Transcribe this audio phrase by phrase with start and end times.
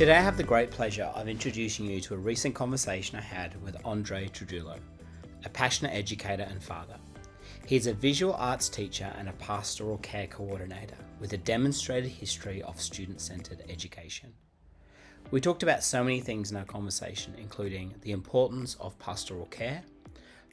[0.00, 3.62] Today, I have the great pleasure of introducing you to a recent conversation I had
[3.62, 4.76] with Andre Trujillo,
[5.44, 6.96] a passionate educator and father.
[7.66, 12.80] He's a visual arts teacher and a pastoral care coordinator with a demonstrated history of
[12.80, 14.32] student centered education.
[15.32, 19.82] We talked about so many things in our conversation, including the importance of pastoral care,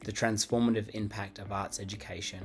[0.04, 2.42] the transformative impact of arts education,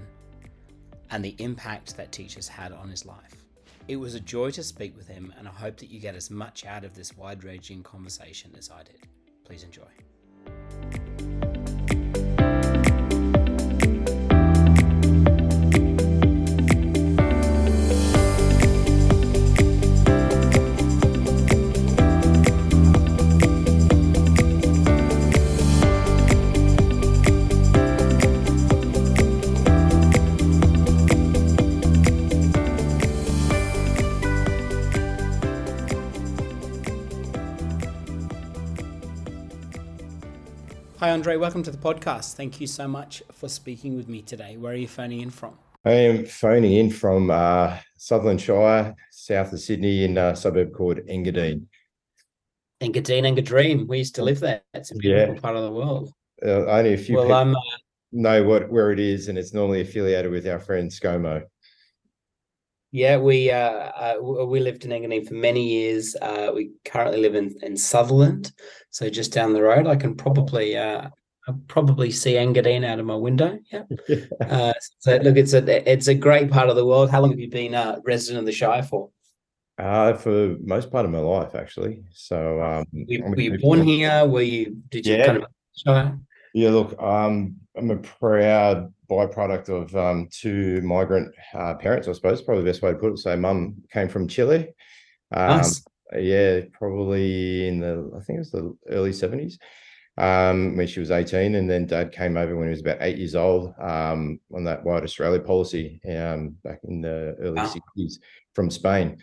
[1.12, 3.43] and the impact that teachers had on his life.
[3.88, 6.32] It was a joy to speak with him, and I hope that you get as
[6.32, 9.08] much out of this wide ranging conversation as I did.
[9.44, 11.03] Please enjoy.
[41.14, 41.36] Andre.
[41.36, 42.34] Welcome to the podcast.
[42.34, 44.58] Thank you so much for speaking with me today.
[44.58, 45.60] Where are you phoning in from?
[45.86, 50.98] I am phoning in from uh, Sutherland Shire, south of Sydney, in a suburb called
[51.08, 51.68] Engadine.
[52.82, 53.88] Engadine, Engadine.
[53.88, 54.62] We used to live there.
[54.74, 55.40] It's a beautiful yeah.
[55.40, 56.12] part of the world.
[56.44, 57.78] Uh, only a few well, people uh,
[58.12, 61.44] know what where it is, and it's normally affiliated with our friend ScoMo.
[62.94, 66.16] Yeah, we uh, uh, we lived in Engadine for many years.
[66.22, 68.54] Uh, we currently live in, in Sutherland,
[68.92, 69.88] so just down the road.
[69.88, 71.10] I can probably uh,
[71.68, 73.58] probably see Engadine out of my window.
[73.72, 73.86] Yeah.
[74.48, 77.10] uh, so look, it's a it's a great part of the world.
[77.10, 79.10] How long have you been a resident of the Shire for?
[79.80, 82.04] Uh, for most part of my life, actually.
[82.12, 84.24] So, um, were, were you born here?
[84.28, 84.78] Were you?
[84.90, 85.26] Did you yeah.
[85.26, 85.46] kind of
[85.76, 86.20] Shire?
[86.54, 86.70] Yeah.
[86.70, 92.64] Look, um, I'm a proud byproduct of um, two migrant uh, parents, I suppose, probably
[92.64, 93.18] the best way to put it.
[93.20, 94.74] So, mum came from Chile.
[95.32, 95.84] Um, nice.
[96.16, 99.58] Yeah, probably in the, I think it was the early 70s
[100.18, 101.56] um, when she was 18.
[101.56, 104.84] And then dad came over when he was about eight years old um, on that
[104.84, 107.74] White Australia policy um, back in the early wow.
[107.98, 108.20] 60s
[108.54, 109.18] from Spain.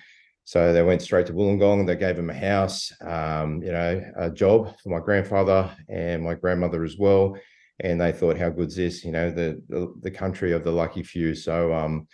[0.44, 1.86] So they went straight to Wollongong.
[1.86, 6.34] They gave him a house, um, you know, a job for my grandfather and my
[6.34, 7.36] grandmother as well
[7.80, 11.02] and they thought, "How good's this?" You know, the the, the country of the lucky
[11.02, 11.34] few.
[11.34, 12.06] So um,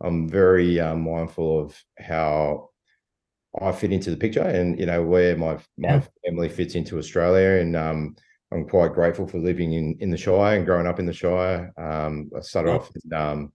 [0.00, 2.70] I'm very uh, mindful of how
[3.60, 6.02] I fit into the picture, and you know where my my yeah.
[6.24, 8.16] family fits into Australia, and um,
[8.52, 11.72] I'm quite grateful for living in in the Shire and growing up in the Shire.
[11.76, 12.76] Um, I started yeah.
[12.76, 13.52] off in um,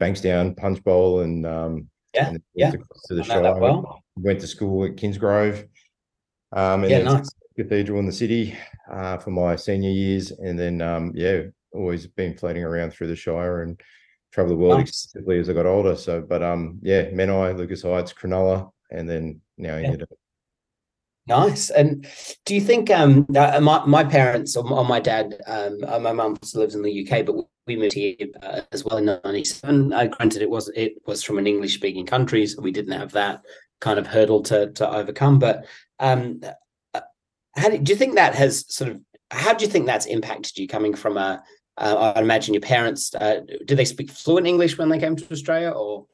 [0.00, 3.58] Bankstown, Punchbowl, and um, yeah, and yeah, to the Shire.
[3.58, 4.02] Well.
[4.18, 5.68] Went to school at Kingsgrove.
[6.52, 7.28] Um, and yeah, nice.
[7.56, 8.56] Cathedral in the city
[8.90, 13.16] uh, for my senior years, and then um, yeah, always been floating around through the
[13.16, 13.80] Shire and
[14.32, 14.88] travel the world nice.
[14.88, 15.96] extensively as I got older.
[15.96, 19.96] So, but um, yeah, Menai, Lucas Heights, Cronulla, and then now yeah.
[21.28, 21.70] Nice.
[21.70, 22.06] And
[22.44, 26.38] do you think um uh, my my parents or, my dad um uh, my mum
[26.42, 27.34] still lives in the UK, but
[27.66, 29.92] we moved here uh, as well in '97.
[29.92, 33.12] Uh, granted, it was it was from an English speaking country, so we didn't have
[33.12, 33.42] that
[33.80, 35.40] kind of hurdle to to overcome.
[35.40, 35.66] But
[35.98, 36.40] um,
[37.56, 39.00] how do, do you think that has sort of
[39.30, 41.42] how do you think that's impacted you coming from a
[41.78, 45.32] uh, I imagine your parents uh, did they speak fluent English when they came to
[45.32, 46.06] Australia or?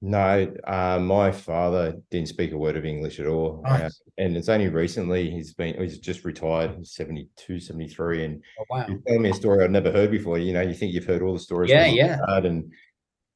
[0.00, 3.62] No uh, my father didn't speak a word of English at all.
[3.66, 8.64] Uh, and it's only recently he's been he's just retired he's 72 73 and oh,
[8.70, 8.86] wow.
[8.86, 11.22] he's telling me a story I'd never heard before you know you think you've heard
[11.22, 12.18] all the stories yeah yeah.
[12.28, 12.72] and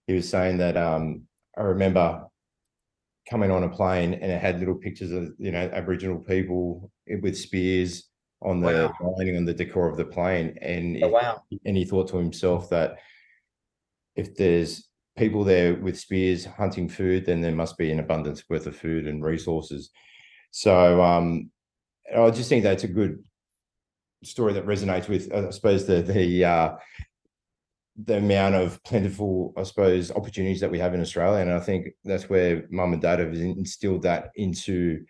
[0.07, 1.23] he was saying that um
[1.57, 2.27] I remember
[3.33, 6.93] coming on a plane and it had little pictures of you know Aboriginal people
[7.23, 8.11] with spears
[8.43, 9.13] on the wow.
[9.17, 12.69] lining on the decor of the plane, and oh, wow, and he thought to himself
[12.69, 12.99] that
[14.17, 18.67] if there's people there with spears hunting food, then there must be an abundance worth
[18.67, 19.91] of food and resources.
[20.51, 21.51] So um,
[22.15, 23.25] I just think that's a good
[24.25, 26.75] story that resonates with, I suppose, the the uh,
[27.97, 31.43] the amount of plentiful, I suppose, opportunities that we have in Australia.
[31.43, 35.05] And I think that's where mum and dad have instilled that into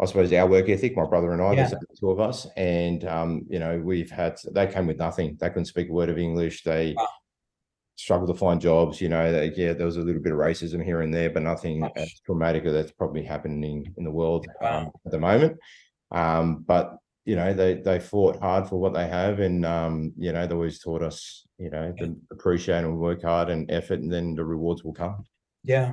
[0.00, 1.68] I suppose our work ethic, my brother and I, yeah.
[1.68, 5.36] there's two of us, and um, you know, we've had they came with nothing.
[5.38, 6.62] They couldn't speak a word of English.
[6.62, 7.06] They wow.
[7.96, 8.98] struggled to find jobs.
[8.98, 11.42] You know, they, yeah, there was a little bit of racism here and there, but
[11.42, 11.92] nothing Gosh.
[11.96, 14.80] as traumatic as that's probably happening in the world wow.
[14.80, 15.58] um, at the moment.
[16.10, 20.32] Um, but you know, they they fought hard for what they have, and um, you
[20.32, 24.12] know, they always taught us, you know, to appreciate and work hard and effort, and
[24.12, 25.24] then the rewards will come.
[25.62, 25.92] Yeah,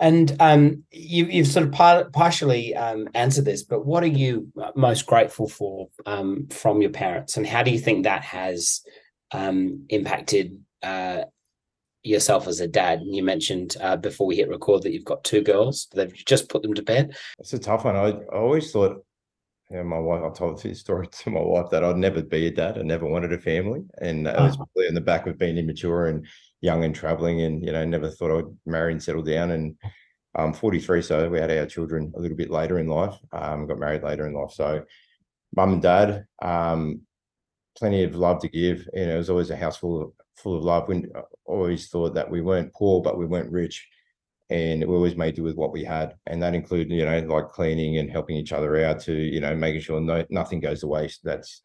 [0.00, 4.50] and um, you, you've sort of par- partially um, answered this, but what are you
[4.74, 8.80] most grateful for um, from your parents, and how do you think that has
[9.32, 11.24] um, impacted uh,
[12.02, 13.00] yourself as a dad?
[13.00, 15.88] And you mentioned uh, before we hit record that you've got two girls.
[15.92, 17.14] They've just put them to bed.
[17.38, 17.96] It's a tough one.
[17.96, 19.04] I, I always thought,
[19.70, 20.22] you know, my wife.
[20.24, 22.78] I told this story to my wife that I'd never be a dad.
[22.78, 26.06] I never wanted a family, and it was really in the back of being immature
[26.06, 26.26] and
[26.60, 29.52] young and traveling and you know never thought I'd marry and settle down.
[29.52, 29.76] And
[30.34, 33.78] I'm 43 so we had our children a little bit later in life um, got
[33.78, 34.52] married later in life.
[34.52, 34.84] So
[35.56, 37.00] mum and dad um,
[37.76, 38.86] plenty of love to give.
[38.92, 40.88] You know, it was always a house full of full of love.
[40.88, 41.06] We
[41.44, 43.88] always thought that we weren't poor but we weren't rich
[44.50, 47.48] and we always made do with what we had and that included you know like
[47.48, 50.86] cleaning and helping each other out to you know making sure no, nothing goes to
[50.86, 51.62] waste that's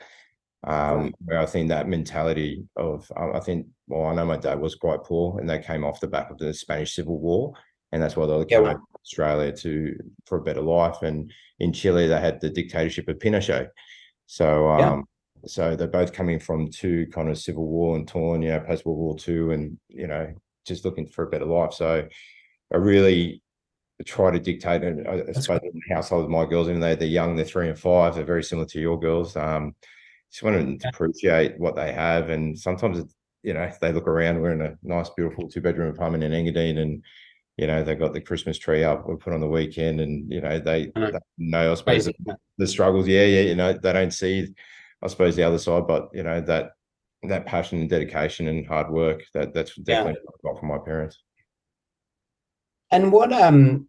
[0.65, 4.75] um, where I think that mentality of, I think, well, I know my dad was
[4.75, 7.53] quite poor, and that came off the back of the Spanish Civil War,
[7.91, 8.73] and that's why they came yeah.
[8.73, 9.95] to Australia to
[10.25, 11.03] for a better life.
[11.03, 13.67] And in Chile, they had the dictatorship of Pinochet.
[14.25, 15.47] So, um, yeah.
[15.47, 18.85] so they're both coming from two kind of civil war and torn, you know, post
[18.87, 20.33] World War II, and you know,
[20.65, 21.73] just looking for a better life.
[21.73, 22.07] So,
[22.73, 23.41] I really
[24.05, 27.07] try to dictate, and I, suppose in the household with my girls, even though they're
[27.07, 29.35] young, they're three and five, they're very similar to your girls.
[29.35, 29.75] Um,
[30.31, 32.29] just want them to appreciate what they have.
[32.29, 35.93] And sometimes, it's, you know, they look around, we're in a nice, beautiful two bedroom
[35.93, 37.03] apartment in Engadine and,
[37.57, 40.41] you know, they've got the Christmas tree up we put on the weekend and, you
[40.41, 43.07] know, they, they know, I suppose, the, the, struggles.
[43.07, 43.23] Yeah.
[43.23, 43.41] Yeah.
[43.41, 44.53] You know, they don't see,
[45.01, 46.71] I suppose, the other side, but, you know, that,
[47.23, 50.51] that passion and dedication and hard work that that's definitely yeah.
[50.51, 51.23] got from my parents.
[52.95, 53.87] And what, um,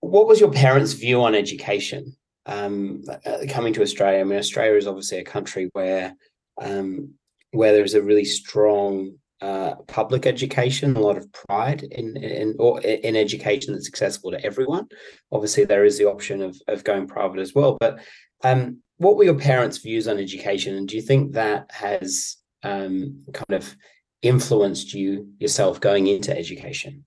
[0.00, 2.16] what was your parents' view on education?
[2.48, 4.20] um, uh, coming to Australia.
[4.20, 6.14] I mean, Australia is obviously a country where
[6.60, 7.14] um,
[7.52, 12.80] where there's a really strong uh, public education, a lot of pride in in or
[12.80, 14.88] in education that's accessible to everyone.
[15.30, 17.76] Obviously, there is the option of of going private as well.
[17.78, 18.00] But
[18.42, 23.24] um, what were your parents' views on education, and do you think that has um,
[23.34, 23.76] kind of
[24.22, 27.04] influenced you yourself going into education?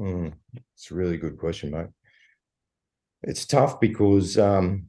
[0.00, 0.32] Mm,
[0.74, 1.88] it's a really good question, mate
[3.22, 4.86] it's tough because um,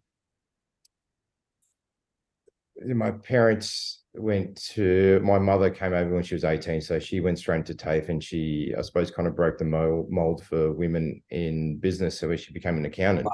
[2.85, 7.39] my parents went to my mother came over when she was 18 so she went
[7.39, 11.21] straight to TAFE and she i suppose kind of broke the mold, mold for women
[11.31, 13.31] in business so she became an accountant wow.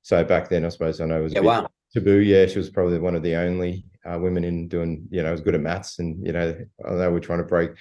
[0.00, 1.68] so back then i suppose i know it was yeah, wow.
[1.92, 5.30] taboo yeah she was probably one of the only uh, women in doing you know
[5.30, 6.56] was good at maths and you know
[6.86, 7.72] i know we're trying to break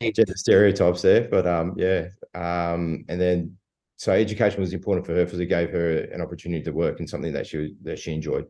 [0.00, 3.58] gender stereotypes there but um yeah um and then
[3.98, 7.08] so education was important for her because it gave her an opportunity to work in
[7.08, 8.46] something that she that she enjoyed.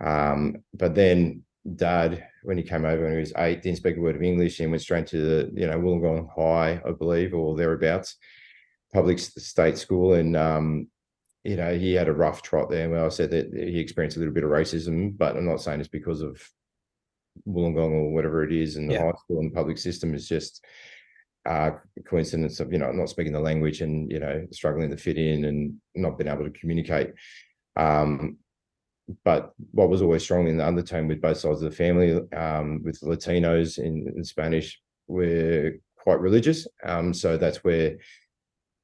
[0.00, 1.42] Um, but then
[1.76, 4.58] dad, when he came over when he was eight, didn't speak a word of English
[4.58, 8.16] and went straight to the, you know, Wollongong High, I believe, or thereabouts,
[8.94, 10.14] public state school.
[10.14, 10.88] And, um,
[11.44, 12.88] you know, he had a rough trot there.
[12.88, 15.80] Well, I said that he experienced a little bit of racism, but I'm not saying
[15.80, 16.40] it's because of
[17.48, 19.04] Wollongong or whatever it is in the yeah.
[19.04, 20.14] high school and the public system.
[20.14, 20.64] is just
[21.46, 21.70] uh,
[22.06, 25.46] coincidence of you know not speaking the language and you know struggling to fit in
[25.46, 27.12] and not being able to communicate.
[27.76, 28.38] Um,
[29.24, 32.82] but what was always strong in the undertone with both sides of the family, um,
[32.84, 36.66] with Latinos in, in Spanish, we're quite religious.
[36.84, 37.96] Um, so that's where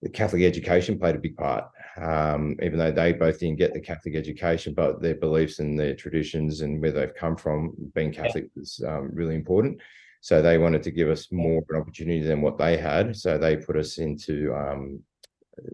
[0.03, 1.65] the Catholic education played a big part.
[1.97, 5.95] Um, even though they both didn't get the Catholic education, but their beliefs and their
[5.95, 9.81] traditions and where they've come from, being Catholic was um, really important.
[10.21, 13.17] So they wanted to give us more of an opportunity than what they had.
[13.17, 15.00] So they put us into um,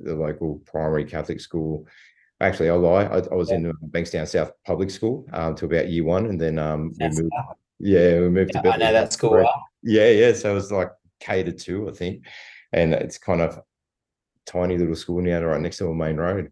[0.02, 1.86] the local primary Catholic school.
[2.40, 3.04] Actually, I lie.
[3.04, 3.56] I, I was yeah.
[3.56, 7.32] in Bankstown South Public School um, to about year one, and then um, we moved.
[7.78, 8.74] Yeah, we moved yeah, to.
[8.74, 9.62] I know that school well.
[9.82, 10.32] Yeah, yeah.
[10.32, 12.26] So it was like catered to, two, I think,
[12.72, 13.60] and it's kind of
[14.46, 16.50] tiny little school now, right next to a main road.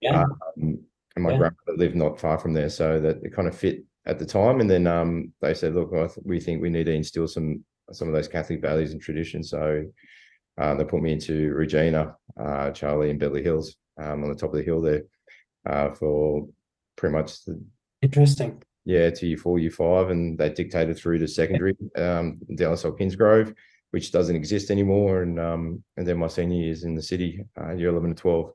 [0.00, 0.22] Yeah.
[0.22, 0.80] Um,
[1.16, 1.38] and my yeah.
[1.38, 4.60] grandmother lived not far from there, so that it kind of fit at the time.
[4.60, 5.92] And then um, they said, look,
[6.24, 9.50] we think we need to instill some some of those Catholic values and traditions.
[9.50, 9.84] So
[10.58, 14.50] uh, they put me into Regina, uh, Coeli, and Beverly Hills um, on the top
[14.50, 15.02] of the hill there
[15.66, 16.48] uh, for
[16.96, 17.60] pretty much the
[18.02, 18.62] interesting.
[18.84, 23.54] Yeah, to year four, year five, and they dictated through to secondary, um, Dallas Kingsgrove,
[23.90, 25.22] which doesn't exist anymore.
[25.22, 28.52] And um, and then my senior years in the city, uh, year eleven and twelve.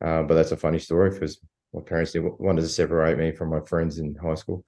[0.00, 1.40] Uh, but that's a funny story because
[1.72, 4.64] my parents did wanted to separate me from my friends in high school,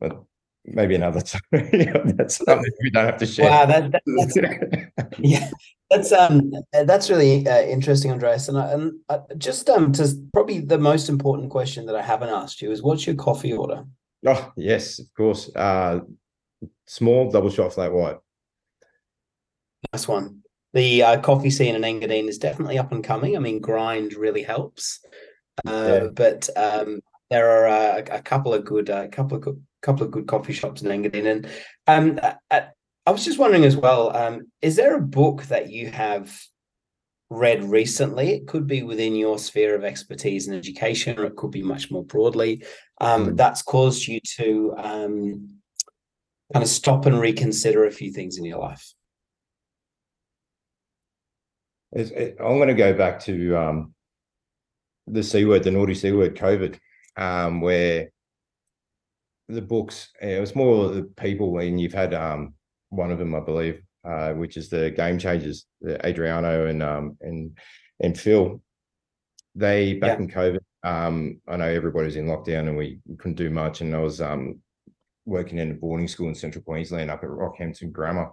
[0.00, 0.22] but
[0.64, 1.20] maybe another
[1.52, 2.16] time.
[2.16, 3.50] that's something we don't have to share.
[3.50, 5.50] Wow, that, that, that's yeah,
[5.90, 8.48] that's um that's really uh, interesting, Andreas.
[8.48, 12.30] And, I, and uh, just um to probably the most important question that I haven't
[12.30, 13.84] asked you is, what's your coffee order?
[14.26, 15.54] Oh yes, of course.
[15.54, 16.00] Uh,
[16.86, 18.18] small double shot flat white.
[19.92, 20.42] Nice one.
[20.72, 23.36] The uh, coffee scene in Engadine is definitely up and coming.
[23.36, 25.00] I mean, grind really helps,
[25.66, 26.06] uh, yeah.
[26.12, 27.00] but um,
[27.30, 30.26] there are uh, a couple of good, a uh, couple of good, couple of good
[30.26, 31.48] coffee shops in Engadine.
[31.86, 32.30] And um,
[33.06, 36.36] I was just wondering as well, um, is there a book that you have
[37.30, 38.34] read recently?
[38.34, 41.90] It could be within your sphere of expertise in education, or it could be much
[41.90, 42.64] more broadly.
[43.00, 43.36] Um, mm.
[43.36, 45.60] That's caused you to um,
[46.52, 48.92] kind of stop and reconsider a few things in your life.
[51.96, 53.94] It, I'm going to go back to um,
[55.06, 56.78] the C word, the naughty C word, COVID,
[57.16, 58.10] um, where
[59.48, 62.54] the books, it was more the people, and you've had um,
[62.90, 65.66] one of them, I believe, uh, which is the Game Changers,
[66.04, 67.56] Adriano and um, and
[68.00, 68.60] and Phil.
[69.54, 70.24] They back yeah.
[70.24, 70.60] in COVID.
[70.82, 74.20] Um, I know everybody was in lockdown and we couldn't do much, and I was
[74.20, 74.60] um,
[75.24, 78.32] working in a boarding school in Central Queensland up at Rockhampton Grammar,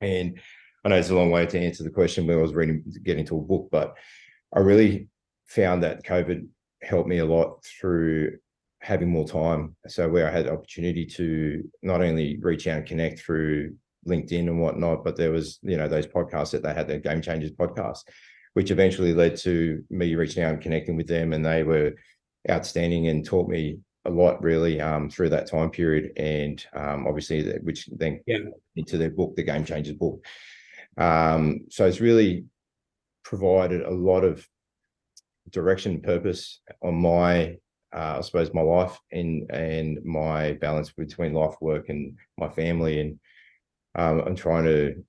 [0.00, 0.40] and
[0.84, 3.24] I know it's a long way to answer the question when I was reading, getting
[3.26, 3.94] to a book, but
[4.54, 5.08] I really
[5.46, 6.46] found that COVID
[6.82, 8.38] helped me a lot through
[8.80, 9.76] having more time.
[9.86, 14.48] So where I had the opportunity to not only reach out and connect through LinkedIn
[14.48, 17.52] and whatnot, but there was, you know, those podcasts that they had, the Game Changers
[17.52, 18.00] podcast,
[18.54, 21.32] which eventually led to me reaching out and connecting with them.
[21.32, 21.92] And they were
[22.50, 26.10] outstanding and taught me a lot really um, through that time period.
[26.16, 28.38] And um, obviously, which then yeah.
[28.74, 30.24] into their book, the Game Changers book.
[30.96, 32.44] Um, so it's really
[33.24, 34.46] provided a lot of
[35.50, 37.56] direction and purpose on my
[37.94, 43.00] uh, I suppose my life and and my balance between life, work, and my family.
[43.00, 43.20] And
[43.94, 45.04] um, I'm trying to.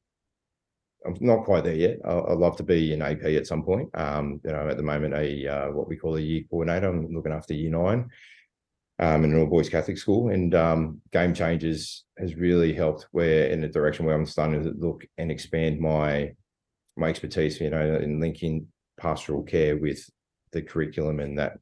[1.05, 1.97] I'm not quite there yet.
[2.05, 3.89] I, would love to be an AP at some point.
[3.93, 6.89] Um, you know, at the moment, a uh, what we call a year coordinator.
[6.89, 8.09] I'm looking after year nine
[8.99, 13.07] um, in an all boys Catholic school, and um, Game Changers has really helped.
[13.11, 16.33] Where in the direction where I'm starting to look and expand my
[16.95, 17.59] my expertise.
[17.59, 18.67] You know, in linking
[18.99, 20.07] pastoral care with
[20.51, 21.57] the curriculum and that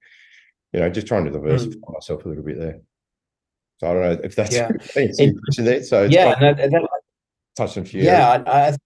[0.74, 1.94] you know, just trying to diversify mm.
[1.94, 2.80] myself a little bit there.
[3.80, 4.72] So I don't know if that's yeah.
[5.58, 5.84] there.
[5.84, 6.90] So yeah, no, that,
[7.58, 8.04] touch on few.
[8.04, 8.78] Yeah, I, I,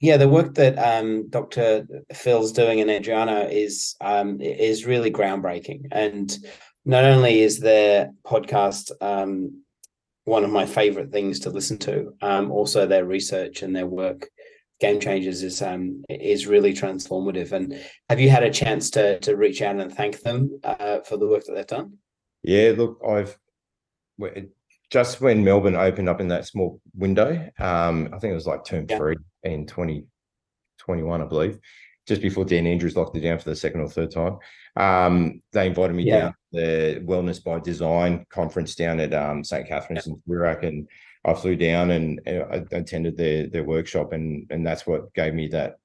[0.00, 1.86] yeah, the work that um, Dr.
[2.12, 6.36] Phil's doing in Adriano is um, is really groundbreaking, and
[6.84, 9.62] not only is their podcast um,
[10.24, 14.28] one of my favorite things to listen to, um, also their research and their work
[14.82, 19.36] game changers is um is really transformative and have you had a chance to to
[19.36, 21.96] reach out and thank them uh, for the work that they've done
[22.42, 23.38] yeah look i've
[24.90, 28.64] just when melbourne opened up in that small window um i think it was like
[28.64, 28.96] term yeah.
[28.96, 31.60] three in 2021 i believe
[32.06, 34.38] just before dan andrews locked it down for the second or third time
[34.76, 36.20] um they invited me yeah.
[36.20, 40.12] down the wellness by design conference down at um st catherine's yeah.
[40.12, 40.88] in Toorak and
[41.24, 45.48] I flew down and, I attended their their workshop, and and that's what gave me
[45.48, 45.76] that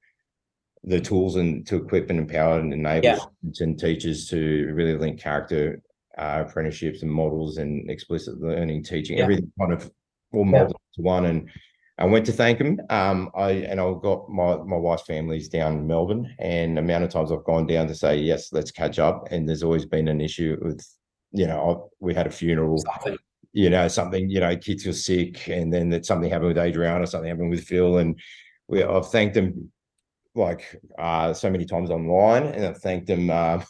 [0.83, 3.19] the tools and to equip and empower and enable yeah.
[3.59, 5.81] and teachers to really link character
[6.17, 9.91] uh, apprenticeships and models and explicit learning, teaching, everything kind of
[10.33, 11.25] all molded to one.
[11.25, 11.50] And
[11.99, 12.79] I went to thank him.
[12.89, 17.03] Um, I and I got my my wife's family's down in Melbourne, and the amount
[17.03, 19.27] of times I've gone down to say yes, let's catch up.
[19.31, 20.85] And there's always been an issue with,
[21.31, 22.81] you know, I, we had a funeral
[23.53, 27.01] you know, something, you know, kids were sick and then that something happened with Adrian
[27.01, 27.97] or something happened with Phil.
[27.97, 28.19] And
[28.67, 29.71] we I've thanked them
[30.35, 33.63] like uh, so many times online and I've thanked them uh,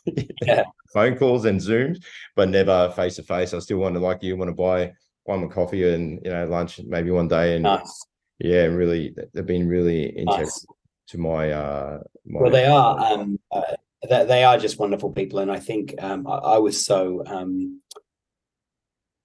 [0.45, 0.63] yeah.
[0.93, 2.03] phone calls and Zooms,
[2.35, 3.53] but never face to face.
[3.53, 4.91] I still want to like you want to buy
[5.23, 8.06] one more coffee and you know lunch maybe one day and nice.
[8.39, 10.65] Yeah, really they've been really integral nice.
[11.09, 13.63] to my uh my well they are um uh,
[14.03, 17.81] they are just wonderful people and I think um I, I was so um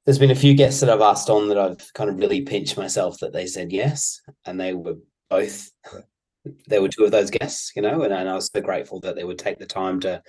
[0.04, 2.76] there's been a few guests that I've asked on that I've kind of really pinched
[2.76, 4.97] myself that they said yes, and they were
[5.31, 5.71] both.
[6.66, 9.14] There were two of those guests, you know, and, and I was so grateful that
[9.14, 10.21] they would take the time to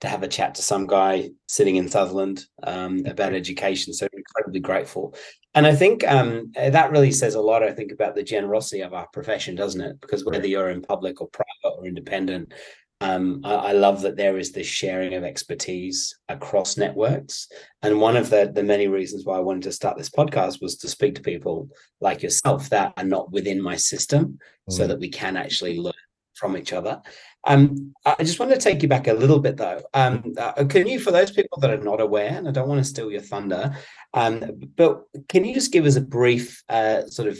[0.00, 3.92] to have a chat to some guy sitting in Sutherland um, about education.
[3.92, 5.14] So incredibly grateful,
[5.54, 7.62] and I think um, that really says a lot.
[7.62, 10.00] I think about the generosity of our profession, doesn't it?
[10.00, 12.52] Because whether you're in public or private or independent,
[13.00, 17.48] um, I, I, love that there is this sharing of expertise across networks.
[17.82, 20.76] And one of the, the many reasons why I wanted to start this podcast was
[20.76, 24.38] to speak to people like yourself that are not within my system
[24.68, 24.72] mm.
[24.72, 25.94] so that we can actually learn
[26.40, 27.00] from each other.
[27.46, 29.82] Um, I just want to take you back a little bit though.
[29.94, 32.80] Um, uh, can you, for those people that are not aware, and I don't want
[32.80, 33.76] to steal your thunder,
[34.14, 34.44] um,
[34.76, 37.38] but can you just give us a brief uh, sort of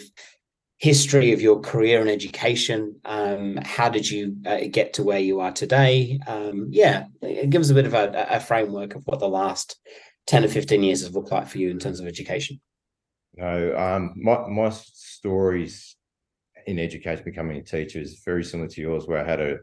[0.78, 2.96] history of your career in education?
[3.04, 6.20] Um, how did you uh, get to where you are today?
[6.26, 7.04] Um, yeah,
[7.48, 9.78] give us a bit of a, a, framework of what the last
[10.26, 12.60] 10 or 15 years has looked like for you in terms of education.
[13.36, 15.96] No, um, my, my stories
[16.70, 19.58] in education becoming a teacher is very similar to yours, where I had a,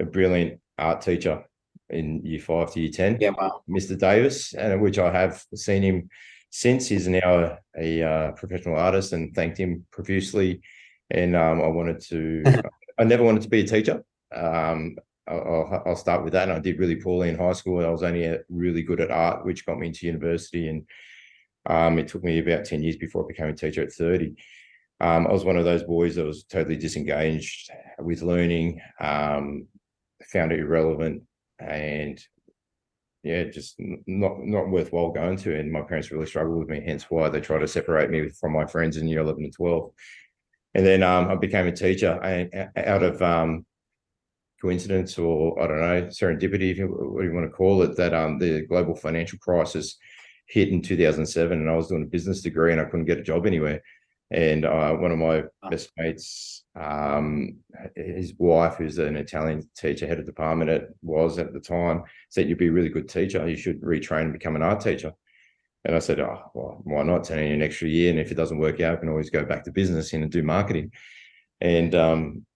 [0.00, 1.44] a brilliant art teacher
[1.90, 3.62] in year five to year 10, yeah, wow.
[3.68, 3.98] Mr.
[3.98, 6.08] Davis, and which I have seen him
[6.50, 6.88] since.
[6.88, 10.62] He's now a, a uh, professional artist and thanked him profusely.
[11.10, 12.42] And um, I wanted to,
[12.98, 14.04] I never wanted to be a teacher.
[14.34, 14.96] Um,
[15.28, 16.48] I'll, I'll, start with that.
[16.48, 17.84] And I did really poorly in high school.
[17.84, 20.68] I was only really good at art, which got me into university.
[20.68, 20.86] And
[21.66, 24.34] um, it took me about 10 years before I became a teacher at 30.
[25.00, 29.66] Um, I was one of those boys that was totally disengaged with learning, um,
[30.32, 31.22] found it irrelevant,
[31.58, 32.18] and
[33.22, 35.58] yeah, just not not worthwhile going to.
[35.58, 38.52] And my parents really struggled with me, hence why they tried to separate me from
[38.52, 39.90] my friends in year 11 and 12.
[40.74, 43.66] And then um, I became a teacher and out of um,
[44.60, 47.96] coincidence or I don't know serendipity, if you, what do you want to call it,
[47.96, 49.96] that um, the global financial crisis
[50.48, 53.22] hit in 2007, and I was doing a business degree and I couldn't get a
[53.22, 53.82] job anywhere.
[54.30, 57.58] And uh, one of my best mates, um,
[57.94, 62.48] his wife, who's an Italian teacher, head of department, it was at the time, said
[62.48, 63.48] you'd be a really good teacher.
[63.48, 65.12] You should retrain and become an art teacher.
[65.84, 67.22] And I said, oh, well, why not?
[67.22, 69.44] Turn in an extra year, and if it doesn't work out, I can always go
[69.44, 70.90] back to business and do marketing.
[71.60, 72.46] And um,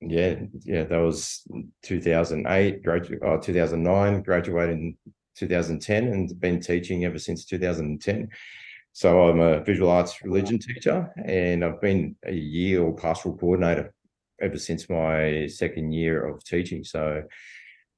[0.00, 1.46] yeah, yeah, that was
[1.84, 4.98] 2008, graduate, oh, 2009, graduated in
[5.36, 8.28] 2010, and been teaching ever since 2010.
[8.92, 13.94] So I'm a visual arts religion teacher, and I've been a year or pastoral coordinator
[14.40, 16.82] ever since my second year of teaching.
[16.82, 17.22] So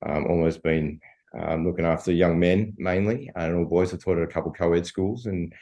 [0.04, 1.00] um, almost been
[1.38, 3.94] um, looking after young men mainly, and all boys.
[3.94, 5.52] I've taught at a couple co-ed schools, and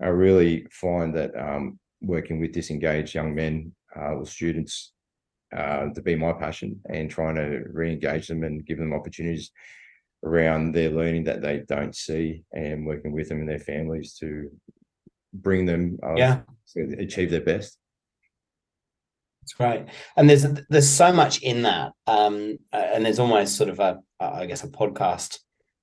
[0.00, 4.92] I really find that um, working with disengaged young men uh, or students
[5.56, 9.52] uh, to be my passion, and trying to re-engage them and give them opportunities
[10.24, 14.50] around their learning that they don't see and working with them and their families to
[15.32, 16.40] bring them uh, yeah.
[16.72, 17.78] to achieve their best.
[19.42, 19.84] It's great.
[20.16, 24.46] And there's there's so much in that um and there's almost sort of a i
[24.46, 25.38] guess a podcast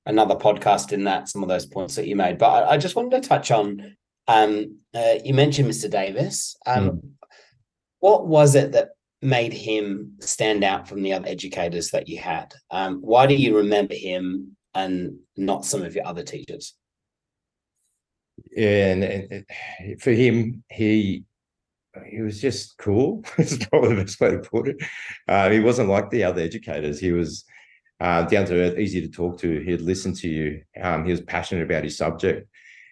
[0.07, 2.39] another podcast in that some of those points that you made.
[2.39, 3.95] But i, I just wanted to touch on
[4.27, 6.55] um uh, you mentioned mr davis.
[6.65, 7.01] Um mm.
[7.99, 8.89] what was it that
[9.21, 12.53] made him stand out from the other educators that you had?
[12.71, 16.73] Um, why do you remember him and not some of your other teachers?
[18.51, 21.25] Yeah, and, and for him, he
[22.07, 23.23] he was just cool.
[23.37, 24.77] It's probably the best way to put it.
[25.27, 26.99] Uh, he wasn't like the other educators.
[26.99, 27.43] He was
[27.99, 29.59] uh, down to earth, easy to talk to.
[29.59, 30.61] He'd listen to you.
[30.81, 32.49] Um, he was passionate about his subject.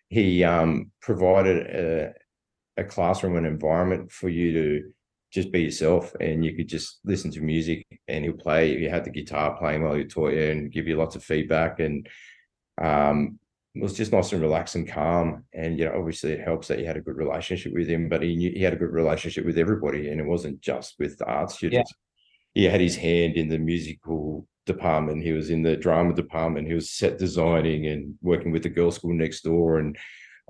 [0.10, 2.14] He um, provided a,
[2.78, 4.94] a classroom and environment for you to
[5.32, 8.78] just be yourself and you could just listen to music and he'll play.
[8.78, 11.80] You had the guitar playing while you taught you and give you lots of feedback
[11.80, 12.08] and
[12.82, 13.40] um,
[13.76, 15.44] it was just nice and relaxed and calm.
[15.54, 18.24] And you know obviously it helps that you had a good relationship with him but
[18.24, 21.26] he knew he had a good relationship with everybody and it wasn't just with the
[21.26, 21.94] art students.
[22.56, 22.62] Yeah.
[22.62, 25.24] he had his hand in the musical department.
[25.24, 26.68] He was in the drama department.
[26.68, 29.96] He was set designing and working with the girls school next door and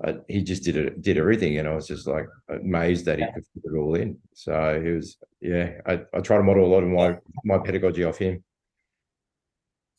[0.02, 3.24] uh, he just did it, did everything, and I was just like amazed that he
[3.24, 3.32] yeah.
[3.32, 4.16] could fit it all in.
[4.32, 5.72] So he was, yeah.
[5.86, 8.42] I, I try to model a lot of my my pedagogy off him.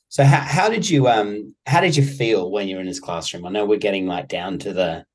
[0.10, 3.00] So how how did you um how did you feel when you were in his
[3.00, 3.46] classroom?
[3.46, 5.06] I know we're getting like down to the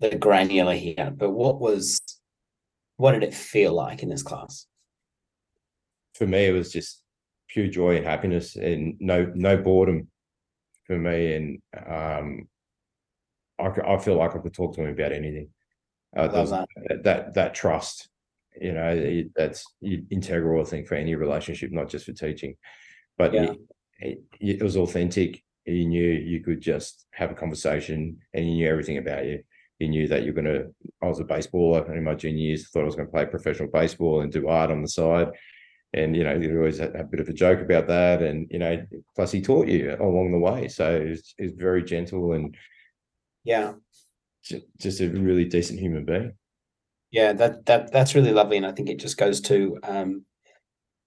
[0.00, 2.00] the granular here, but what was
[2.96, 4.66] what did it feel like in this class?
[6.14, 7.02] For me, it was just
[7.48, 10.08] pure joy and happiness, and no no boredom
[10.86, 12.48] for me, and um
[13.58, 15.48] I, I feel like I could talk to him about anything.
[16.16, 17.02] Uh, that.
[17.04, 17.34] that.
[17.34, 18.08] that trust,
[18.60, 22.54] you know, that's integral, I think, for any relationship, not just for teaching.
[23.16, 23.52] But yeah.
[24.00, 25.42] it, it, it was authentic.
[25.64, 29.42] He knew you could just have a conversation, and he knew everything about you.
[29.78, 30.74] He knew that you're going to.
[31.02, 32.68] I was a baseballer in my junior years.
[32.68, 35.28] Thought I was going to play professional baseball and do art on the side
[35.94, 38.58] and you know you always had a bit of a joke about that and you
[38.58, 42.54] know plus he taught you along the way so he's was very gentle and
[43.48, 43.72] yeah.
[44.78, 46.32] Just a really decent human being.
[47.10, 50.24] Yeah, that that that's really lovely, and I think it just goes to um,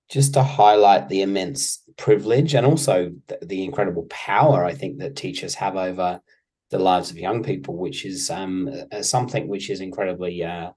[0.09, 5.15] just to highlight the immense privilege and also the, the, incredible power I think that
[5.15, 6.19] teachers have over
[6.71, 8.69] the lives of young people, which is um,
[9.01, 10.71] something which is incredibly uh,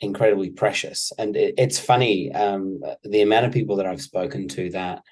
[0.00, 1.12] incredibly precious.
[1.18, 5.02] And it, it's funny um, the amount of people that I've spoken to that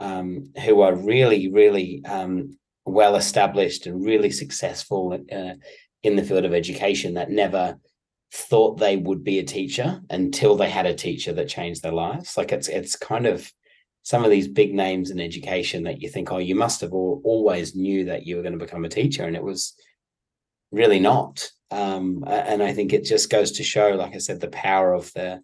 [0.00, 2.56] um, who are really, really um,
[2.90, 5.54] well established and really successful uh,
[6.02, 7.78] in the field of education that never
[8.32, 12.36] thought they would be a teacher until they had a teacher that changed their lives.
[12.36, 13.50] Like it's it's kind of
[14.02, 17.20] some of these big names in education that you think, oh, you must have all,
[17.24, 19.74] always knew that you were going to become a teacher, and it was
[20.70, 21.50] really not.
[21.70, 25.12] Um, and I think it just goes to show, like I said, the power of
[25.12, 25.42] the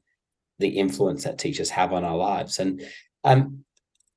[0.59, 2.59] the influence that teachers have on our lives.
[2.59, 2.83] And
[3.25, 3.66] um,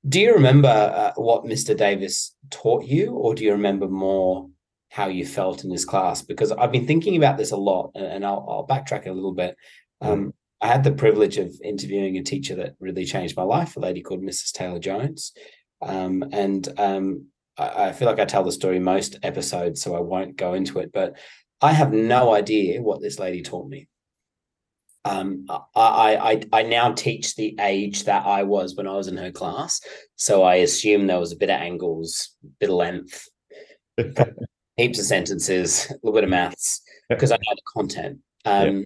[0.07, 1.75] do you remember uh, what Mr.
[1.75, 4.49] Davis taught you, or do you remember more
[4.89, 6.21] how you felt in his class?
[6.21, 9.55] Because I've been thinking about this a lot, and I'll, I'll backtrack a little bit.
[10.01, 13.79] Um, I had the privilege of interviewing a teacher that really changed my life, a
[13.79, 14.51] lady called Mrs.
[14.51, 15.33] Taylor Jones.
[15.81, 17.25] Um, and um,
[17.57, 20.79] I, I, feel like I tell the story most episodes, so I won't go into
[20.79, 20.91] it.
[20.93, 21.17] But
[21.61, 23.88] I have no idea what this lady taught me.
[25.05, 29.17] Um, I, I I now teach the age that I was when I was in
[29.17, 29.81] her class,
[30.15, 33.29] so I assume there was a bit of angles, bit of length,
[34.77, 38.19] heaps of sentences, a little bit of maths because I know the content.
[38.45, 38.83] Um, yeah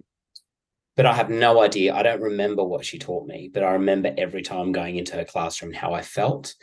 [0.95, 1.93] but I have no idea.
[1.95, 5.25] I don't remember what she taught me, but I remember every time going into her
[5.25, 6.53] classroom how I felt.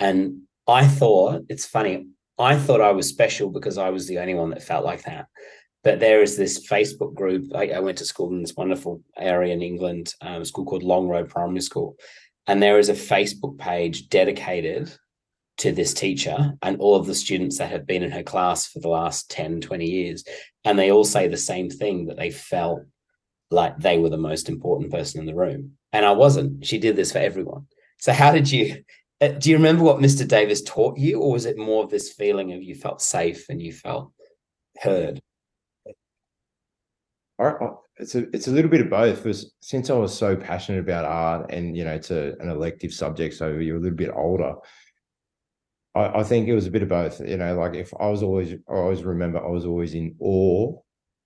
[0.00, 2.06] And I thought, it's funny,
[2.38, 5.26] I thought I was special because I was the only one that felt like that.
[5.84, 7.54] But there is this Facebook group.
[7.54, 10.82] I, I went to school in this wonderful area in England, um, a school called
[10.82, 11.96] Long Road Primary School.
[12.46, 14.90] And there is a Facebook page dedicated
[15.58, 18.80] to this teacher and all of the students that have been in her class for
[18.80, 20.24] the last 10, 20 years.
[20.64, 22.80] And they all say the same thing that they felt
[23.50, 25.72] like they were the most important person in the room.
[25.92, 26.66] And I wasn't.
[26.66, 27.66] She did this for everyone.
[27.98, 28.82] So how did you
[29.20, 30.26] uh, do you remember what Mr.
[30.26, 33.62] Davis taught you, or was it more of this feeling of you felt safe and
[33.62, 34.12] you felt
[34.82, 35.22] heard?
[37.96, 39.22] It's a it's a little bit of both.
[39.22, 42.92] Because since I was so passionate about art, and you know, it's a, an elective
[42.92, 44.54] subject, so you're a little bit older.
[45.94, 47.20] I, I think it was a bit of both.
[47.20, 50.76] You know, like if I was always, I always remember I was always in awe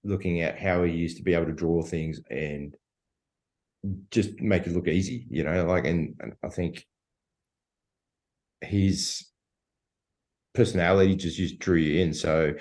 [0.04, 2.74] looking at how he used to be able to draw things and
[4.10, 6.86] just make it look easy, you know, like, and, and I think
[8.60, 9.26] his
[10.54, 12.12] personality just, just drew you in.
[12.12, 12.54] So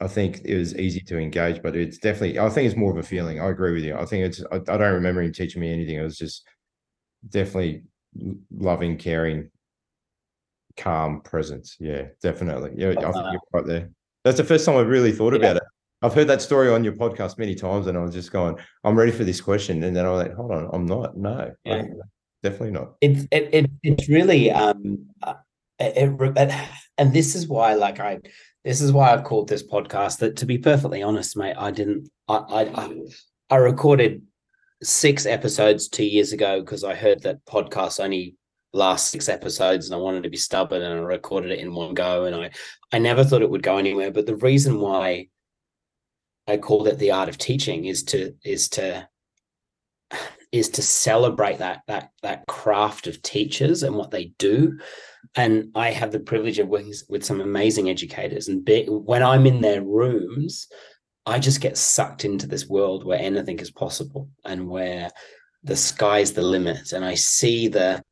[0.00, 2.98] I think it was easy to engage, but it's definitely, I think it's more of
[2.98, 3.40] a feeling.
[3.40, 3.96] I agree with you.
[3.96, 5.96] I think it's, I, I don't remember him teaching me anything.
[5.96, 6.46] It was just
[7.28, 7.84] definitely
[8.50, 9.50] loving, caring,
[10.76, 11.76] calm presence.
[11.80, 12.72] Yeah, definitely.
[12.76, 13.90] Yeah, I think you're right there.
[14.24, 15.38] That's the first time I've really thought yeah.
[15.38, 15.62] about it.
[16.02, 18.96] I've heard that story on your podcast many times, and I was just going, "I'm
[18.98, 21.16] ready for this question," and then I was like, "Hold on, I'm not.
[21.16, 21.84] No, yeah.
[22.42, 25.34] definitely not." It's it, it it's really um, uh,
[25.78, 28.18] it, it, and this is why, like I,
[28.66, 30.18] this is why I've called this podcast.
[30.18, 32.10] That to be perfectly honest, mate, I didn't.
[32.28, 32.36] I
[32.74, 33.00] I
[33.48, 34.22] I recorded
[34.82, 38.34] six episodes two years ago because I heard that podcasts only
[38.72, 41.94] last six episodes and I wanted to be stubborn and I recorded it in one
[41.94, 42.50] go and I
[42.92, 45.28] I never thought it would go anywhere but the reason why
[46.46, 49.08] I called it the art of teaching is to is to
[50.52, 54.78] is to celebrate that that that craft of teachers and what they do.
[55.34, 58.48] And i have the privilege of working with some amazing educators.
[58.48, 60.68] And be, when i'm in their rooms
[61.26, 65.10] i just get sucked into this world where anything is possible and where
[65.64, 66.92] the sky's the limit.
[66.92, 68.02] And i see the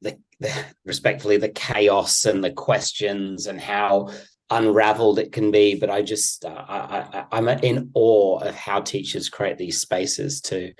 [0.00, 0.52] the, the
[0.84, 4.10] respectfully the chaos and the questions and how
[4.50, 5.76] unraveled it can be.
[5.78, 10.72] But i just uh, I, am in awe of how teachers create these spaces to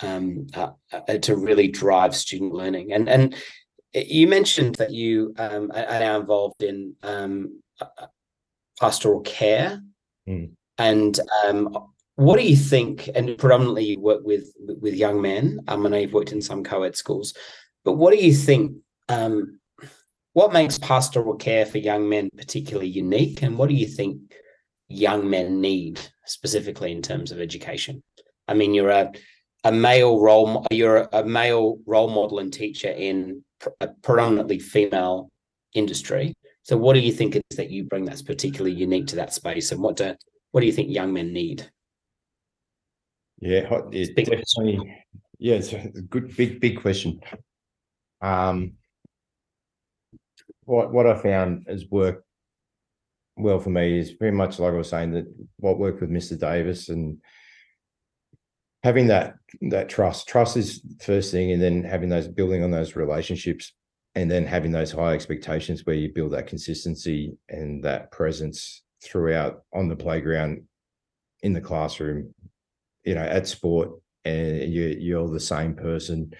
[0.00, 3.34] um, uh, uh, to really drive student learning and and
[3.94, 8.06] you mentioned that you um, are now involved in um, uh,
[8.78, 9.82] pastoral care
[10.28, 10.50] mm.
[10.78, 15.86] and um, what do you think and predominantly you work with with young men um,
[15.86, 17.34] i know you've worked in some co-ed schools
[17.84, 18.72] but what do you think
[19.08, 19.58] um,
[20.38, 24.20] what makes pastoral care for young men particularly unique, and what do you think
[24.88, 28.04] young men need specifically in terms of education?
[28.46, 29.10] I mean, you're a
[29.64, 33.42] a male role you're a male role model and teacher in
[33.80, 35.30] a predominantly female
[35.74, 36.34] industry.
[36.62, 39.72] So, what do you think is that you bring that's particularly unique to that space,
[39.72, 40.14] and what do
[40.52, 41.68] what do you think young men need?
[43.40, 45.04] Yeah, it's definitely.
[45.40, 47.20] Yeah, it's a good, big, big question.
[48.20, 48.72] Um,
[50.64, 52.24] what what I found has worked
[53.36, 55.26] well for me is very much like I was saying that
[55.58, 56.38] what worked with Mr.
[56.38, 57.18] Davis and
[58.82, 60.28] having that that trust.
[60.28, 63.72] Trust is first thing, and then having those building on those relationships,
[64.14, 69.62] and then having those high expectations where you build that consistency and that presence throughout
[69.72, 70.62] on the playground,
[71.42, 72.34] in the classroom,
[73.04, 73.90] you know, at sport,
[74.24, 76.32] and you you're the same person.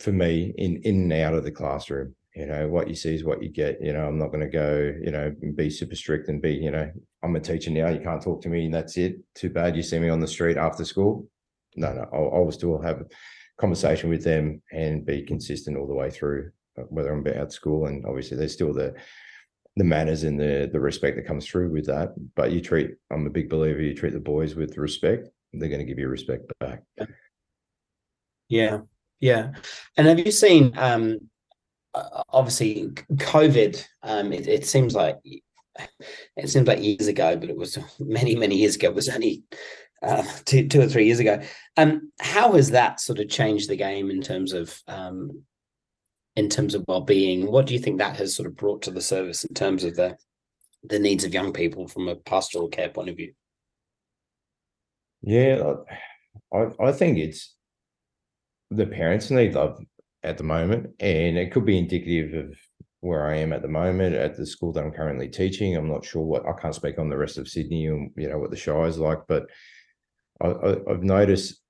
[0.00, 3.24] For me, in in and out of the classroom, you know, what you see is
[3.24, 3.78] what you get.
[3.82, 6.70] You know, I'm not going to go, you know, be super strict and be, you
[6.70, 6.90] know,
[7.22, 7.88] I'm a teacher now.
[7.88, 9.16] You can't talk to me, and that's it.
[9.34, 9.76] Too bad.
[9.76, 11.28] You see me on the street after school.
[11.76, 13.06] No, no, I'll, I'll still have a
[13.60, 17.86] conversation with them and be consistent all the way through, uh, whether I'm at school.
[17.86, 18.94] And obviously, there's still the
[19.76, 22.14] the manners and the the respect that comes through with that.
[22.36, 23.80] But you treat, I'm a big believer.
[23.80, 25.28] You treat the boys with respect.
[25.52, 26.82] They're going to give you respect back.
[28.48, 28.80] Yeah,
[29.18, 29.52] yeah.
[29.96, 30.72] And have you seen?
[30.76, 31.18] um
[31.94, 33.84] obviously COVID.
[34.02, 35.18] Um, it, it, seems like
[36.36, 38.88] it seems like years ago, but it was many many years ago.
[38.88, 39.42] It was only
[40.02, 41.40] uh, two two or three years ago.
[41.76, 45.42] Um, how has that sort of changed the game in terms of um,
[46.36, 47.50] in terms of well being?
[47.50, 49.96] What do you think that has sort of brought to the service in terms of
[49.96, 50.16] the
[50.84, 53.32] the needs of young people from a pastoral care point of view?
[55.22, 55.74] Yeah,
[56.52, 57.54] I I think it's
[58.70, 59.80] the parents need love
[60.22, 62.58] at the moment, and it could be indicative of
[63.00, 65.76] where I am at the moment at the school that I'm currently teaching.
[65.76, 68.38] I'm not sure what I can't speak on the rest of Sydney and you know
[68.38, 69.46] what the Shire is like, but
[70.40, 71.60] I, have noticed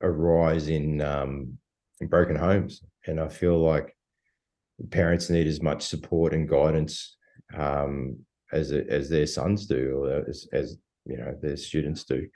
[0.00, 1.58] a rise in um,
[2.00, 3.96] in broken homes, and I feel like
[4.90, 7.16] parents need as much support and guidance
[7.54, 8.18] um,
[8.52, 12.28] as as their sons do, or as, as you know their students do.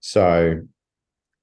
[0.00, 0.60] So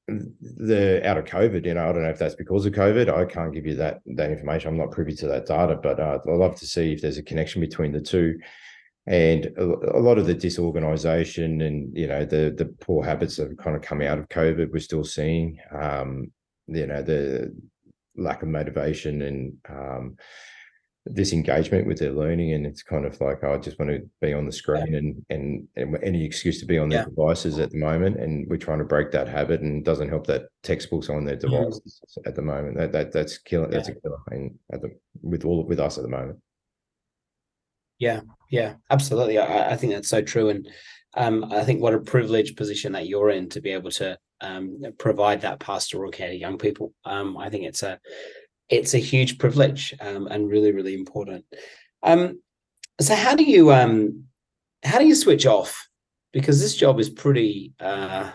[0.08, 3.10] the out of COVID, you know, I don't know if that's because of COVID.
[3.10, 4.70] I can't give you that that information.
[4.70, 7.24] I'm not privy to that data, but uh, I'd love to see if there's a
[7.24, 8.40] connection between the two.
[9.06, 13.58] And a, lot of the disorganization and you know the the poor habits that have
[13.58, 15.60] kind of come out of COVID, we're still seeing.
[15.72, 16.32] Um,
[16.68, 17.56] you know the
[18.16, 20.18] lack of motivation and um,
[21.14, 24.34] disengagement with their learning and it's kind of like oh, I just want to be
[24.34, 24.98] on the screen yeah.
[24.98, 27.06] and, and, and any excuse to be on their yeah.
[27.06, 30.28] devices at the moment and we're trying to break that habit and it doesn't help
[30.28, 31.50] that textbooks on their mm-hmm.
[31.50, 32.28] devices mm-hmm.
[32.28, 33.78] at the moment that, that that's killing yeah.
[33.78, 34.90] that's a killer and at the
[35.22, 36.38] with all with us at the moment
[38.00, 40.68] yeah yeah absolutely I, I think that's so true and
[41.16, 44.84] um, I think what a privileged position that you're in to be able to um,
[45.00, 48.00] provide that pastoral care to young people um, I think it's a
[48.70, 51.46] it's a huge privilege um, and really really important.
[52.04, 52.42] Um,
[53.00, 54.26] so how do you um,
[54.84, 55.88] how do you switch off?
[56.34, 58.32] Because this job is pretty uh,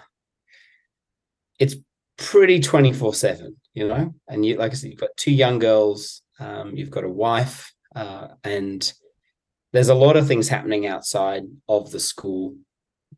[1.59, 1.77] it's
[2.19, 4.15] pretty 24 7 you know?
[4.29, 7.73] And you like i said you've got two young girls um, you've got a wife
[7.95, 8.93] uh, and
[9.73, 12.57] there's a lot of things happening outside of the school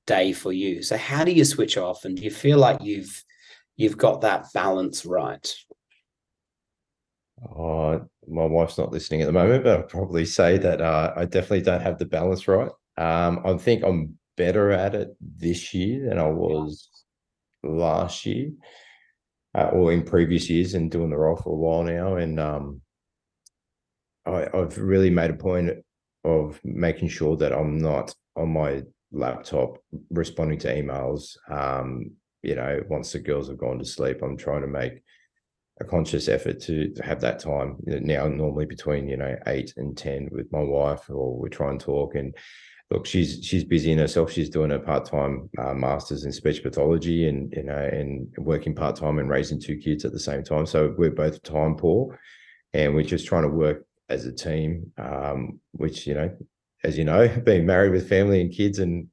[0.07, 0.83] day for you.
[0.83, 3.25] So how do you switch off and do you feel like you've
[3.77, 5.53] you've got that balance right
[7.45, 11.25] uh, my wife's not listening at the moment, but I'll probably say that uh, I
[11.25, 12.71] definitely don't have the balance right.
[12.97, 16.89] Um, I think I'm better at it this year than I was
[17.63, 18.51] last year
[19.55, 22.17] uh, or in previous years and doing the role for a while now.
[22.17, 22.81] And um,
[24.27, 25.71] I, I've really made a point
[26.25, 29.79] of making sure that I'm not on my laptop
[30.11, 31.37] responding to emails.
[31.49, 35.03] Um, you know, once the girls have gone to sleep, I'm trying to make
[35.81, 39.97] a conscious effort to, to have that time now normally between you know eight and
[39.97, 42.35] ten with my wife or we try and talk and
[42.91, 44.31] look she's she's busy in herself.
[44.31, 49.19] She's doing a part-time uh, masters in speech pathology and you know and working part-time
[49.19, 50.67] and raising two kids at the same time.
[50.67, 52.19] So we're both time poor
[52.73, 56.37] and we're just trying to work as a team um, which you know
[56.83, 59.09] as you know being married with family and kids and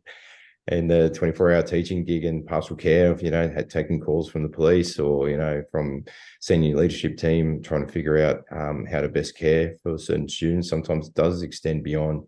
[0.71, 4.29] in the 24 hour teaching gig and pastoral care of you know had taken calls
[4.29, 6.03] from the police or you know from
[6.39, 10.69] senior leadership team trying to figure out um, how to best care for certain students.
[10.69, 12.23] Sometimes does extend beyond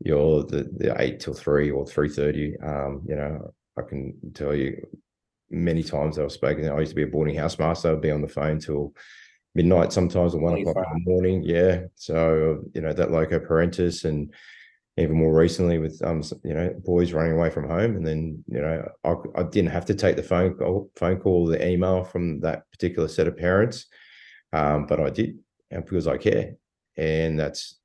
[0.00, 4.80] your the, the 8 till 3 or 3.30 um, you know i can tell you
[5.50, 8.22] many times i've spoken i used to be a boarding house master i'd be on
[8.22, 8.94] the phone till
[9.58, 11.42] midnight sometimes or one o'clock in the morning.
[11.42, 11.86] Yeah.
[11.96, 14.32] So you know that loco parentis and
[14.98, 17.96] even more recently with um you know boys running away from home.
[17.96, 21.46] And then you know I, I didn't have to take the phone call phone call
[21.46, 23.86] the email from that particular set of parents
[24.52, 25.38] um, but I did
[25.70, 26.54] because I care.
[26.96, 27.78] And that's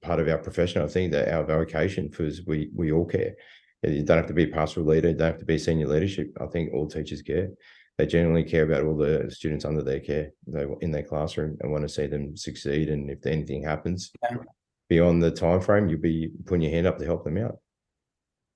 [0.00, 0.82] part of our profession.
[0.82, 3.34] I think that our vocation because we we all care.
[3.82, 6.36] You don't have to be a pastoral leader you don't have to be senior leadership.
[6.40, 7.50] I think all teachers care.
[7.98, 11.70] They generally care about all the students under their care they in their classroom and
[11.70, 14.10] want to see them succeed and if anything happens
[14.92, 17.56] beyond the time frame, you'll be putting your hand up to help them out.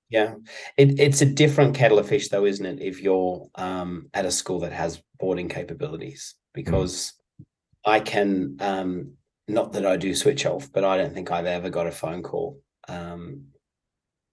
[0.09, 0.35] Yeah,
[0.77, 2.79] it, it's a different kettle of fish, though, isn't it?
[2.79, 7.45] If you're um, at a school that has boarding capabilities, because mm.
[7.85, 9.13] I can, um,
[9.47, 12.21] not that I do switch off, but I don't think I've ever got a phone
[12.21, 13.47] call um,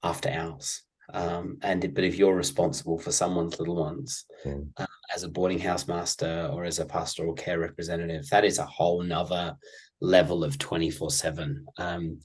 [0.03, 0.83] after hours.
[1.13, 4.69] Um, and but if you're responsible for someone's little ones Mm.
[4.77, 8.65] uh, as a boarding house master or as a pastoral care representative, that is a
[8.67, 9.57] whole nother
[10.01, 11.67] level of 24 7.
[11.79, 12.21] Um,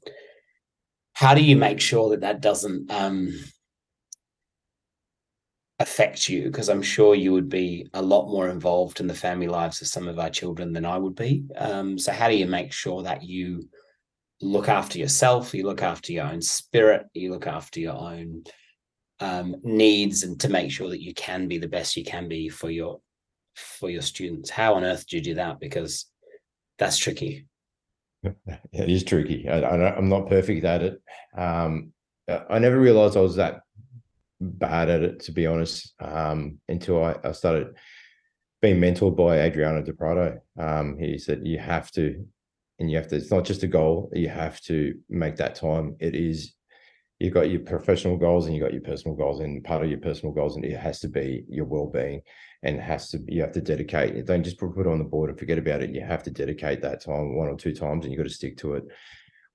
[1.14, 3.34] how do you make sure that that doesn't um,
[5.80, 6.44] affect you?
[6.46, 9.88] Because I'm sure you would be a lot more involved in the family lives of
[9.88, 11.46] some of our children than I would be.
[11.58, 13.68] Um, so, how do you make sure that you
[14.42, 18.44] look after yourself, you look after your own spirit, you look after your own
[19.20, 22.50] um, needs, and to make sure that you can be the best you can be
[22.50, 23.02] for your
[23.56, 24.50] for your students?
[24.50, 25.60] How on earth do you do that?
[25.60, 26.06] Because
[26.78, 27.46] that's tricky.
[28.74, 29.48] It is tricky.
[29.48, 31.02] I, I'm not perfect at it.
[31.38, 31.94] Um,
[32.50, 33.62] I never realized I was that
[34.42, 37.76] bad at it, to be honest, um, until I, I started
[38.62, 40.40] being mentored by Adriano Di Prato.
[40.58, 42.26] Um, he said, You have to,
[42.80, 45.96] and you have to, it's not just a goal, you have to make that time.
[46.00, 46.54] It is,
[47.20, 50.00] you've got your professional goals and you've got your personal goals, and part of your
[50.00, 52.22] personal goals, and it has to be your well being
[52.64, 54.26] and has to, you have to dedicate.
[54.26, 55.92] Don't just put it on the board and forget about it.
[55.92, 58.58] You have to dedicate that time one or two times and you've got to stick
[58.58, 58.84] to it.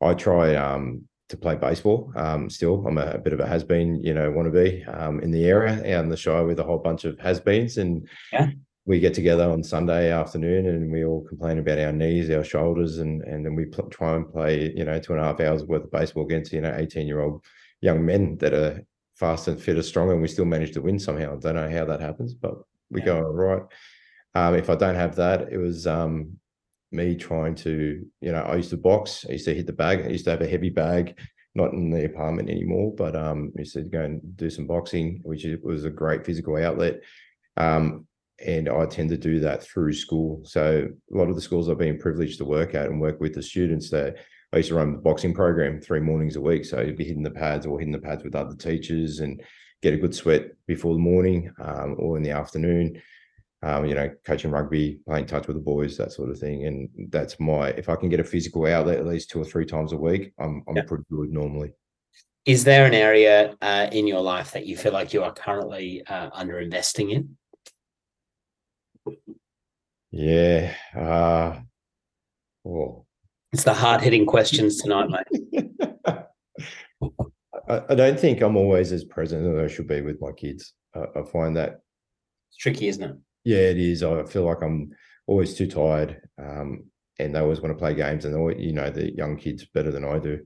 [0.00, 2.12] I try, um, to play baseball.
[2.16, 4.84] Um, still, I'm a, a, bit of a has been, you know, want to be
[4.84, 7.78] um, in the area and the Shire with a whole bunch of has beens.
[7.78, 8.48] And yeah.
[8.86, 12.98] We get together on Sunday afternoon and we all complain about our knees, our shoulders,
[12.98, 15.64] and and then we pl- try and play, you know, two and a half hours
[15.64, 17.42] worth of baseball against, you know, 18 year old
[17.80, 20.10] young men that are fast and fit and strong.
[20.10, 21.36] And we still manage to win somehow.
[21.36, 22.54] I don't know how that happens, but
[22.90, 23.06] we yeah.
[23.06, 23.62] go all right.
[24.34, 26.38] Um, if I don't have that, it was um,
[26.92, 29.24] me trying to, you know, I used to box.
[29.28, 30.04] I used to hit the bag.
[30.04, 31.18] I used to have a heavy bag,
[31.54, 35.20] not in the apartment anymore, but um, I used to go and do some boxing,
[35.24, 37.00] which was a great physical outlet.
[37.56, 38.06] Um,
[38.44, 40.40] and I tend to do that through school.
[40.44, 43.34] So a lot of the schools I've been privileged to work at and work with
[43.34, 44.16] the students that
[44.52, 46.64] I used to run the boxing program three mornings a week.
[46.64, 49.42] So you'd be hitting the pads or hitting the pads with other teachers and
[49.82, 53.00] get a good sweat before the morning um, or in the afternoon
[53.64, 56.66] um, you know, coaching rugby, playing touch with the boys, that sort of thing.
[56.66, 59.64] And that's my if I can get a physical outlet at least two or three
[59.64, 60.82] times a week, I'm I'm yeah.
[60.82, 61.72] pretty good normally.
[62.44, 66.06] Is there an area uh, in your life that you feel like you are currently
[66.06, 67.38] uh, under investing in?
[70.16, 70.72] Yeah.
[70.96, 71.58] Uh,
[72.64, 73.04] oh.
[73.52, 75.70] It's the hard hitting questions tonight, mate.
[77.68, 80.72] I, I, don't think I'm always as present as I should be with my kids.
[80.94, 81.80] I, I find that
[82.50, 83.16] it's tricky, isn't it?
[83.42, 84.04] Yeah, it is.
[84.04, 84.92] I feel like I'm
[85.26, 86.84] always too tired, um,
[87.18, 89.90] and they always want to play games, and always, you know the young kids better
[89.90, 90.40] than I do.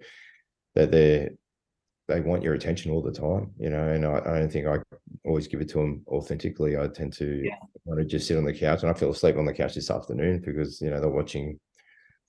[0.77, 1.31] That they
[2.09, 4.79] they want your attention all the time, you know, and I, I, don't think I
[5.25, 6.77] always give it to them authentically.
[6.77, 7.57] I tend to yeah.
[7.85, 9.91] want to just sit on the couch, and I fell asleep on the couch this
[9.91, 11.59] afternoon because you know they're watching.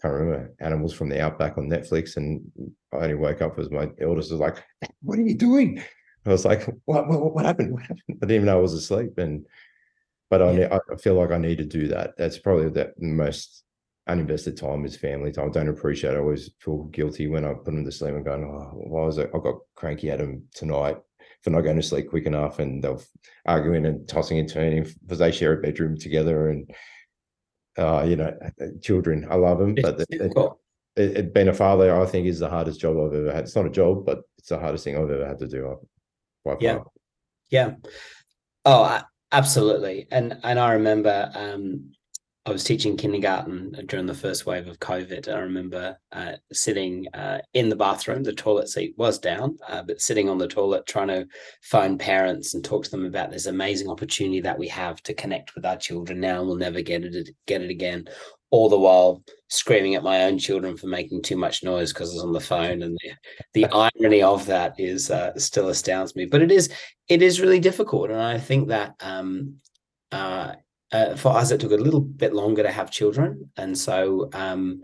[0.02, 2.42] Can't remember animals from the outback on Netflix, and
[2.94, 4.64] I only woke up as my eldest was like,
[5.02, 5.82] "What are you doing?"
[6.26, 7.08] I was like, "What?
[7.08, 7.74] What, what happened?
[7.74, 9.46] What happened?" I didn't even know I was asleep, and
[10.30, 10.78] but I, yeah.
[10.92, 12.12] I feel like I need to do that.
[12.18, 13.64] That's probably the most
[14.08, 15.50] uninvested time is family time.
[15.50, 16.14] I don't appreciate.
[16.14, 16.18] It.
[16.18, 19.18] I always feel guilty when I put them to sleep and going, "Oh, why was
[19.18, 19.32] it?
[19.34, 20.98] I got cranky at them tonight
[21.42, 22.98] for not going to sleep quick enough," and they're
[23.46, 26.50] arguing and tossing and turning because they share a bedroom together.
[26.50, 26.72] And
[27.78, 28.38] uh, you know,
[28.82, 30.08] children, I love them, but it,
[30.96, 33.46] it, it, being a father, I think, is the hardest job I've ever had.
[33.46, 35.80] It's not a job, but it's the hardest thing I've ever had to do.
[36.44, 36.86] By yeah, far.
[37.50, 37.74] yeah.
[38.66, 41.92] Oh, I, Absolutely, and and I remember um,
[42.46, 45.28] I was teaching kindergarten during the first wave of COVID.
[45.28, 48.24] I remember uh, sitting uh, in the bathroom.
[48.24, 51.28] The toilet seat was down, uh, but sitting on the toilet trying to
[51.62, 55.54] phone parents and talk to them about this amazing opportunity that we have to connect
[55.54, 58.08] with our children now, and we'll never get it get it again
[58.52, 62.16] all the while screaming at my own children for making too much noise because I
[62.16, 62.82] was on the phone.
[62.82, 63.12] And the,
[63.54, 66.26] the irony of that is uh, still astounds me.
[66.26, 66.74] But it is
[67.10, 69.58] it is really difficult, and I think that um,
[70.92, 74.82] uh, for us it took a little bit longer to have children, and so um,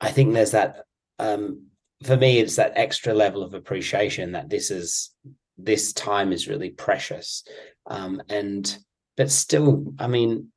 [0.00, 0.84] I think there's that.
[1.18, 1.66] Um,
[2.04, 5.10] for me, it's that extra level of appreciation that this is
[5.58, 7.44] this time is really precious,
[7.86, 8.78] um, and
[9.16, 10.50] but still, I mean,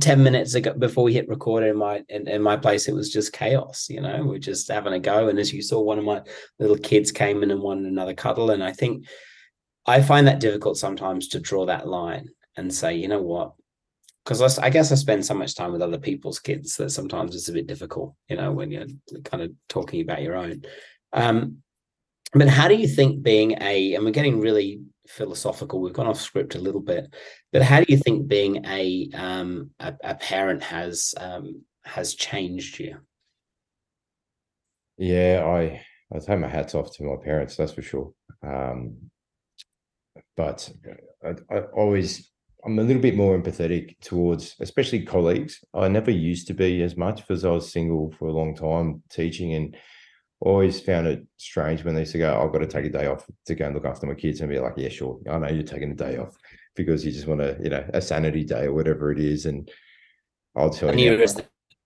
[0.00, 3.12] 10 minutes ago before we hit record in my in, in, my place it was
[3.12, 4.24] just chaos you know?
[4.24, 5.28] We're just having a go.
[5.28, 6.22] And as you saw one of my
[6.58, 8.50] little kids came in and wanted another cuddle.
[8.50, 9.06] And i think
[9.86, 13.52] i find that difficult sometimes to draw that line and say you know what
[14.28, 17.48] because I, guess i spend so much time with other people's kids that sometimes it's
[17.48, 18.86] a bit difficult you know when you're
[19.24, 20.62] kind of talking about your own
[21.14, 21.58] um
[22.34, 25.80] but how do you think being a and we're getting really philosophical.
[25.80, 27.12] We've gone off script a little bit,
[27.52, 32.78] but how do you think being a um, a, a, parent has um, has changed
[32.78, 32.98] you?
[34.98, 35.82] Yeah, I
[36.14, 37.56] I take my hats off to my parents.
[37.56, 38.12] That's for sure.
[38.46, 39.10] Um,
[40.36, 40.70] but
[41.24, 42.30] I, I always
[42.64, 45.64] I'm a little bit more empathetic towards, especially colleagues.
[45.74, 49.02] I never used to be as much because I was single for a long time
[49.10, 49.76] teaching and
[50.40, 53.06] always found it strange when they used to go, I've got to take a day
[53.06, 55.18] off to go and look after my kids and be like, yeah, sure.
[55.30, 56.36] I know you're taking a day off
[56.74, 59.46] because you just want to, you know, a sanity day or whatever it is.
[59.46, 59.70] And
[60.56, 61.10] I'll tell and you.
[61.10, 61.42] You're just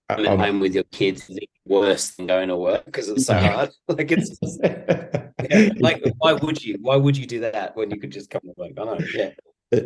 [0.09, 3.71] at home with your kids is worse than going to work because it's so hard.
[3.87, 6.77] like it's yeah, like why would you?
[6.81, 8.71] Why would you do that when you could just come to work?
[8.79, 8.99] I know.
[9.13, 9.31] Yeah.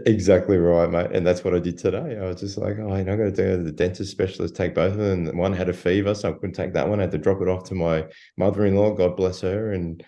[0.06, 1.12] Exactly right, mate.
[1.14, 2.18] And that's what I did today.
[2.18, 4.76] I was just like, oh, you know, I got to do the dentist specialist, take
[4.76, 5.38] both of them.
[5.38, 7.00] One had a fever, so I couldn't take that one.
[7.00, 8.06] I had to drop it off to my
[8.38, 10.04] mother in law, God bless her, and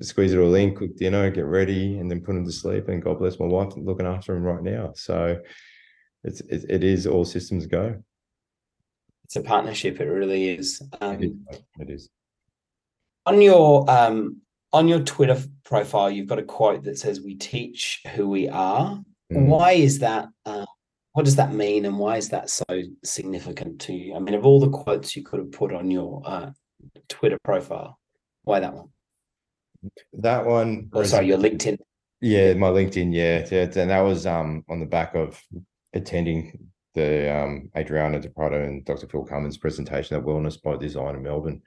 [0.00, 2.88] squeeze it all in, cook dinner, get ready, and then put him to sleep.
[2.88, 4.92] And God bless my wife looking after him right now.
[4.94, 5.40] So
[6.22, 8.02] it's it, it is all systems go.
[9.24, 9.98] It's a partnership.
[9.98, 10.82] It really is.
[11.00, 11.62] Um, it is.
[11.78, 12.10] It is.
[13.24, 14.42] On your um,
[14.74, 19.02] on your Twitter profile, you've got a quote that says, "We teach who we are."
[19.32, 19.46] Mm.
[19.46, 20.28] Why is that?
[20.44, 20.66] Uh,
[21.12, 22.64] what does that mean, and why is that so
[23.02, 24.14] significant to you?
[24.14, 26.50] I mean, of all the quotes you could have put on your uh,
[27.08, 27.98] Twitter profile,
[28.44, 28.88] why that one?
[30.12, 30.90] That one.
[30.92, 31.78] Oh, sorry, your LinkedIn.
[32.20, 33.14] Yeah, my LinkedIn.
[33.14, 35.42] Yeah, yeah, and that was um on the back of
[35.94, 39.06] attending the um Adriano Di Prato and Dr.
[39.06, 41.62] Phil Cummins presentation at Wellness by Design in Melbourne.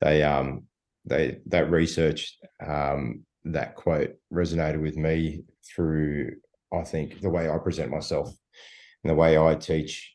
[0.00, 0.64] They um
[1.08, 6.36] they that research um, that quote resonated with me through
[6.72, 8.30] I think the way I present myself
[9.02, 10.14] and the way I teach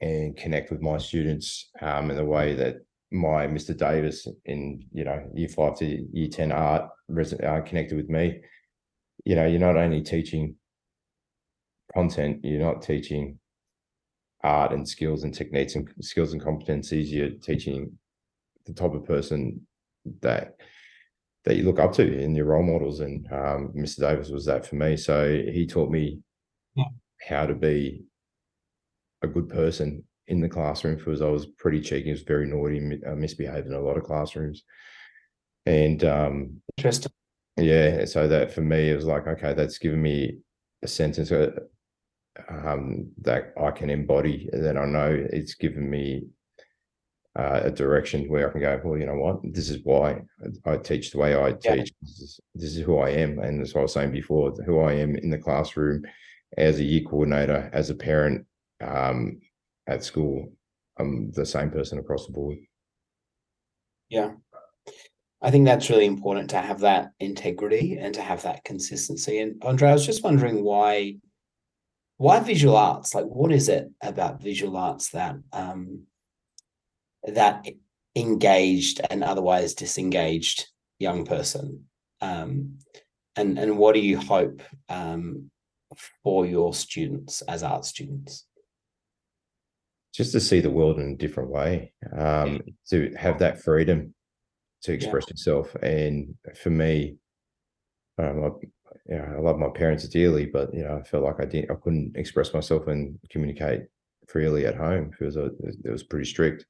[0.00, 2.76] and connect with my students um, and the way that
[3.10, 3.76] my Mr.
[3.76, 8.40] Davis in you know year five to year ten art uh, connected with me.
[9.24, 10.56] You know, you're not only teaching
[11.92, 13.38] content, you're not teaching
[14.44, 17.10] art and skills and techniques and skills and competencies.
[17.10, 17.98] You're teaching
[18.66, 19.66] the type of person
[20.20, 20.56] that
[21.44, 23.00] that you look up to in your role models.
[23.00, 24.00] And um, Mr.
[24.00, 24.96] Davis was that for me.
[24.96, 26.20] So he taught me
[26.74, 26.84] yeah.
[27.26, 28.04] how to be
[29.22, 33.00] a good person in the classroom because I was pretty cheeky, I was very naughty,
[33.06, 34.62] uh, misbehaved in a lot of classrooms.
[35.64, 37.12] And um, interesting.
[37.56, 38.04] Yeah.
[38.04, 40.38] So that for me, it was like, okay, that's given me
[40.82, 41.50] a sentence uh,
[42.48, 44.48] um, that I can embody.
[44.52, 46.26] And then I know it's given me
[47.38, 50.20] uh, a direction where I can go, well, you know what, this is why
[50.66, 51.62] I teach the way I teach.
[51.64, 51.84] Yeah.
[52.02, 53.38] This, is, this is who I am.
[53.38, 56.04] And as I was saying before, who I am in the classroom
[56.56, 58.44] as a year coordinator, as a parent
[58.84, 59.40] um,
[59.86, 60.52] at school,
[60.98, 62.58] I'm the same person across the board.
[64.08, 64.32] Yeah.
[65.40, 69.38] I think that's really important to have that integrity and to have that consistency.
[69.38, 71.18] And Andre, I was just wondering why
[72.16, 73.14] why visual arts?
[73.14, 76.02] Like what is it about visual arts that um
[77.34, 77.66] that
[78.16, 80.66] engaged and otherwise disengaged
[80.98, 81.84] young person.
[82.20, 82.78] Um,
[83.36, 85.50] and and what do you hope um,
[86.24, 88.46] for your students as art students?
[90.12, 92.60] Just to see the world in a different way um,
[92.90, 94.14] to have that freedom
[94.82, 95.34] to express yeah.
[95.34, 95.76] yourself.
[95.76, 97.18] And for me
[98.18, 98.48] um, I,
[99.08, 101.70] you know, I love my parents dearly but you know I felt like I didn't
[101.70, 103.82] I couldn't express myself and communicate
[104.26, 106.66] freely at home because it was pretty strict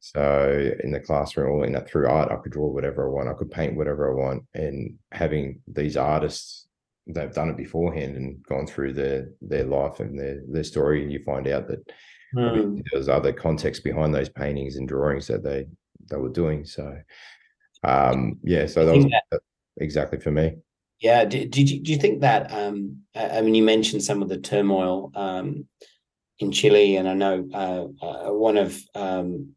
[0.00, 3.28] so in the classroom or in that through art, I could draw whatever I want.
[3.28, 4.44] I could paint whatever I want.
[4.54, 6.66] And having these artists,
[7.06, 11.12] they've done it beforehand and gone through their their life and their their story, and
[11.12, 11.90] you find out that
[12.34, 12.82] mm.
[12.92, 15.66] there's other context behind those paintings and drawings that they
[16.10, 16.64] they were doing.
[16.64, 16.96] So
[17.84, 19.40] um yeah, so that was that,
[19.78, 20.56] exactly for me.
[21.00, 21.24] Yeah.
[21.24, 25.12] Did you do you think that um I mean you mentioned some of the turmoil
[25.14, 25.66] um
[26.38, 29.54] in Chile, and I know uh, uh, one of um,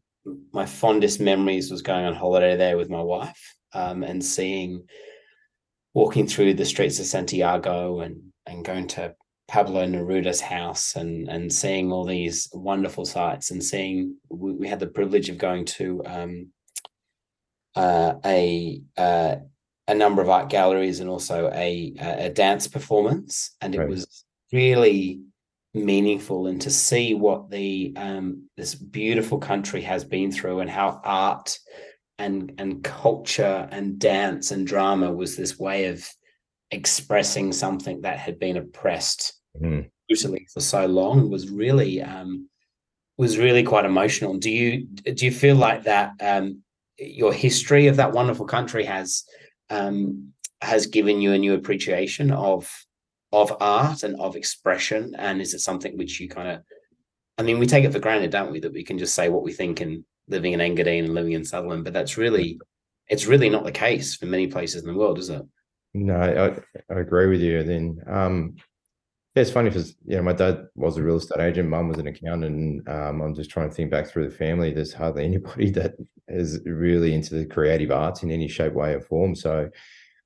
[0.52, 4.84] my fondest memories was going on holiday there with my wife um, and seeing
[5.94, 9.14] walking through the streets of Santiago and and going to
[9.48, 14.80] Pablo Neruda's house and and seeing all these wonderful sights and seeing we, we had
[14.80, 16.48] the privilege of going to um,
[17.74, 19.36] uh, a uh,
[19.88, 23.88] a number of art galleries and also a a dance performance and it right.
[23.88, 25.20] was really
[25.74, 31.00] meaningful and to see what the um, this beautiful country has been through and how
[31.04, 31.58] art
[32.18, 36.06] and and culture and dance and drama was this way of
[36.70, 39.88] expressing something that had been oppressed mm.
[40.08, 42.48] brutally for so long was really um,
[43.16, 44.38] was really quite emotional.
[44.38, 46.62] Do you do you feel like that um,
[46.98, 49.24] your history of that wonderful country has
[49.70, 52.70] um, has given you a new appreciation of
[53.32, 55.14] of art and of expression?
[55.18, 56.60] And is it something which you kind of,
[57.38, 59.42] I mean, we take it for granted, don't we, that we can just say what
[59.42, 62.58] we think and living in Engadine and living in Sutherland, but that's really,
[63.08, 65.42] it's really not the case for many places in the world, is it?
[65.94, 67.62] No, I, I agree with you.
[67.62, 68.54] Then, um,
[69.34, 71.98] yeah, it's funny because you know my dad was a real estate agent, mum was
[71.98, 72.44] an accountant.
[72.44, 74.72] And, um, I'm just trying to think back through the family.
[74.72, 75.94] There's hardly anybody that
[76.28, 79.34] is really into the creative arts in any shape, way, or form.
[79.34, 79.68] So,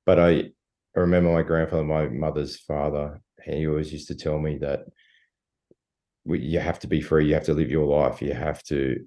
[0.05, 0.51] but I,
[0.97, 3.21] I remember my grandfather, my mother's father.
[3.45, 4.85] He always used to tell me that
[6.25, 7.27] you have to be free.
[7.27, 8.19] You have to live your life.
[8.19, 9.05] You have to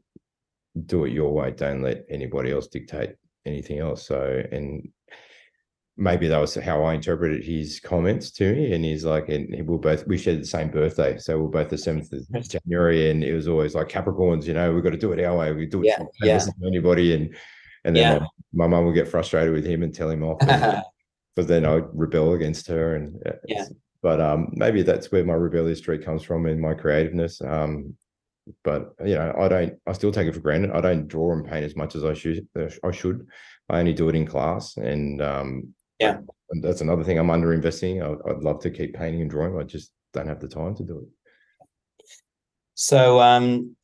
[0.87, 1.51] do it your way.
[1.51, 4.07] Don't let anybody else dictate anything else.
[4.07, 4.89] So, and
[5.97, 8.73] maybe that was how I interpreted his comments to me.
[8.73, 11.71] And he's like, and we both we shared the same birthday, so we are both
[11.71, 14.47] the seventh of January, and it was always like Capricorns.
[14.47, 15.53] You know, we've got to do it our way.
[15.53, 15.87] We do it.
[15.87, 16.39] Yeah, yeah.
[16.39, 17.35] To anybody, and
[17.85, 18.27] and then yeah.
[18.53, 20.85] my mum would get frustrated with him and tell him off.
[21.37, 23.67] But then I'd rebel against her, and uh, yeah.
[24.03, 27.41] But um, maybe that's where my rebellious streak comes from in my creativeness.
[27.43, 27.95] Um,
[28.65, 29.75] but you know, I don't.
[29.87, 30.73] I still take it for granted.
[30.73, 32.47] I don't draw and paint as much as I should.
[32.83, 33.27] I should.
[33.69, 36.19] I only do it in class, and um, yeah.
[36.51, 38.03] And that's another thing I'm under investing.
[38.03, 39.57] I'd, I'd love to keep painting and drawing.
[39.57, 41.65] I just don't have the time to do it.
[42.75, 43.77] So, um,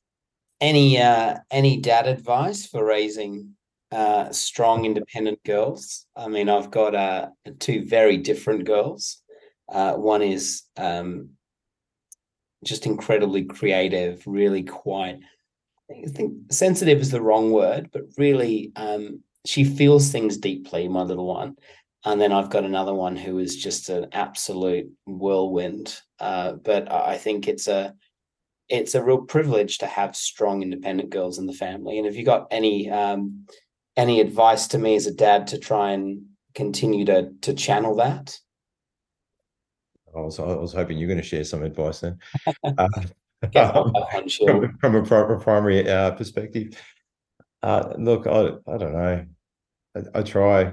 [0.61, 3.57] any uh, any dad advice for raising
[3.93, 6.07] uh, strong, independent girls?
[6.17, 7.29] I mean, I've got uh,
[7.59, 9.23] two very different girls.
[9.69, 11.31] Uh, one is um,
[12.65, 15.19] just incredibly creative, really quite.
[15.91, 20.89] I think sensitive is the wrong word, but really, um, she feels things deeply.
[20.89, 21.57] My little one,
[22.05, 25.97] and then I've got another one who is just an absolute whirlwind.
[26.19, 27.95] Uh, but I think it's a
[28.69, 31.99] it's a real privilege to have strong, independent girls in the family.
[31.99, 33.47] And have you've got any um,
[33.97, 36.25] any advice to me as a dad to try and
[36.55, 38.39] continue to to channel that?
[40.15, 42.19] I was I was hoping you're going to share some advice then.
[42.65, 42.89] uh,
[43.55, 43.93] um,
[44.81, 46.81] from, from, a primary uh, perspective,
[47.63, 49.27] uh, look, I I don't know.
[49.95, 50.73] I, I try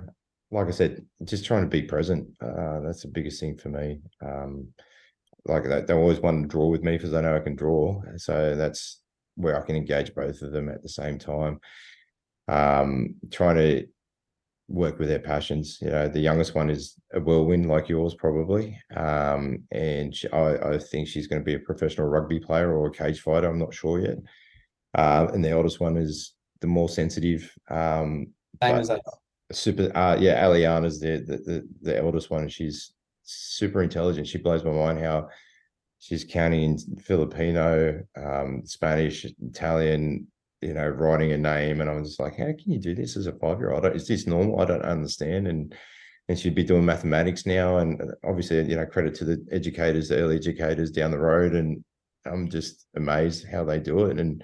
[0.54, 2.30] like I said, just trying to be present.
[2.40, 4.00] Uh, that's the biggest thing for me.
[4.22, 4.68] Um,
[5.46, 8.02] like they, they always want to draw with me because they know I can draw.
[8.18, 9.02] So that's
[9.36, 11.60] where I can engage both of them at the same time.
[12.48, 13.88] Um, trying to
[14.68, 15.78] work with their passions.
[15.82, 18.78] You know, the youngest one is a whirlwind like yours, probably.
[18.96, 22.88] Um, and she, I, I, think she's going to be a professional rugby player or
[22.88, 23.50] a cage fighter.
[23.50, 24.18] I'm not sure yet.
[24.96, 27.52] Uh, and the oldest one is the more sensitive.
[27.70, 28.28] Um,
[28.62, 29.02] Same as that
[29.54, 34.64] super uh yeah Aliana's the, the the the eldest one she's super intelligent she blows
[34.64, 35.30] my mind how
[36.00, 40.28] she's counting in Filipino um Spanish Italian
[40.64, 43.18] you know writing a name and I was just like how can you do this
[43.18, 45.76] as a five year old is this normal I don't understand and
[46.30, 50.18] and she'd be doing mathematics now and obviously you know credit to the educators the
[50.18, 51.84] early educators down the road and
[52.26, 54.44] I'm just amazed how they do it and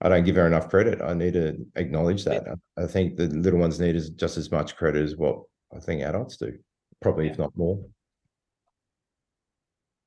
[0.00, 1.02] I don't give her enough credit.
[1.02, 2.46] I need to acknowledge that.
[2.76, 5.42] I think the little ones need as, just as much credit as what
[5.74, 6.56] I think adults do,
[7.02, 7.32] probably yeah.
[7.32, 7.84] if not more.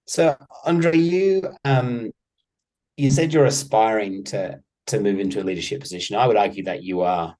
[0.07, 2.11] So, Andre, you um,
[2.97, 6.15] you said you're aspiring to to move into a leadership position.
[6.15, 7.35] I would argue that you are.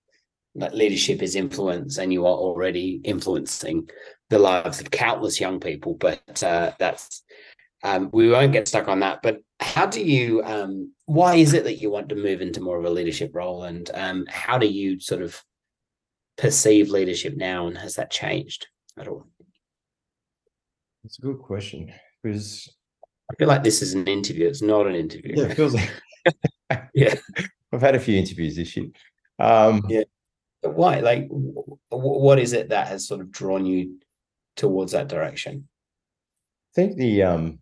[0.55, 3.89] That leadership is influence, and you are already influencing
[4.29, 5.93] the lives of countless young people.
[5.93, 7.23] But uh, that's
[7.83, 9.21] um, we won't get stuck on that.
[9.23, 12.79] But how do you um, why is it that you want to move into more
[12.79, 15.41] of a leadership role and um, how do you sort of
[16.37, 18.67] perceive leadership now and has that changed
[18.97, 19.27] at all
[21.03, 21.91] It's a good question
[22.23, 22.73] because
[23.31, 25.91] i feel like this is an interview it's not an interview yeah it feels like
[26.93, 27.15] yeah
[27.73, 28.87] i've had a few interviews this year
[29.39, 30.03] um yeah
[30.61, 31.27] but why like
[31.89, 33.97] what is it that has sort of drawn you
[34.55, 35.67] towards that direction
[36.71, 37.59] i think the um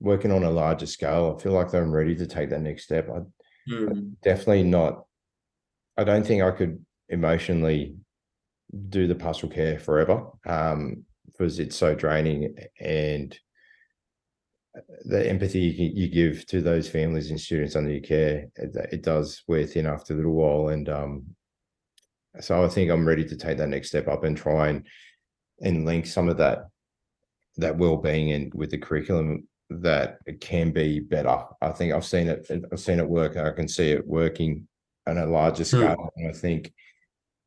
[0.00, 3.08] working on a larger scale, I feel like I'm ready to take that next step.
[3.10, 3.20] I
[3.70, 4.12] mm.
[4.22, 5.04] definitely not.
[5.96, 7.96] I don't think I could emotionally
[8.88, 13.38] do the pastoral care forever um, because it's so draining and
[15.04, 19.02] the empathy you, you, give to those families and students under your care it, it,
[19.02, 21.24] does wear thin after a little while and um,
[22.38, 24.86] so i think i'm ready to take that next step up and try and
[25.60, 26.68] and link some of that
[27.56, 31.42] that well-being and with the curriculum that it can be better.
[31.62, 32.50] I think I've seen it.
[32.72, 33.36] I've seen it work.
[33.36, 34.66] I can see it working
[35.06, 35.78] on a larger hmm.
[35.78, 35.96] scale.
[35.96, 36.08] Mm.
[36.16, 36.72] And I think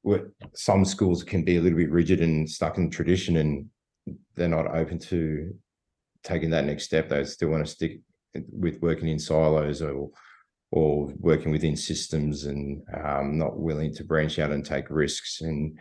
[0.02, 3.66] what some schools can be a little bit rigid and stuck in tradition, and
[4.36, 5.54] they're not open to
[6.24, 7.10] taking that next step.
[7.10, 8.00] They still want to stick
[8.52, 10.10] with working in silos or
[10.72, 15.42] or working within systems and um, not willing to branch out and take risks.
[15.42, 15.78] And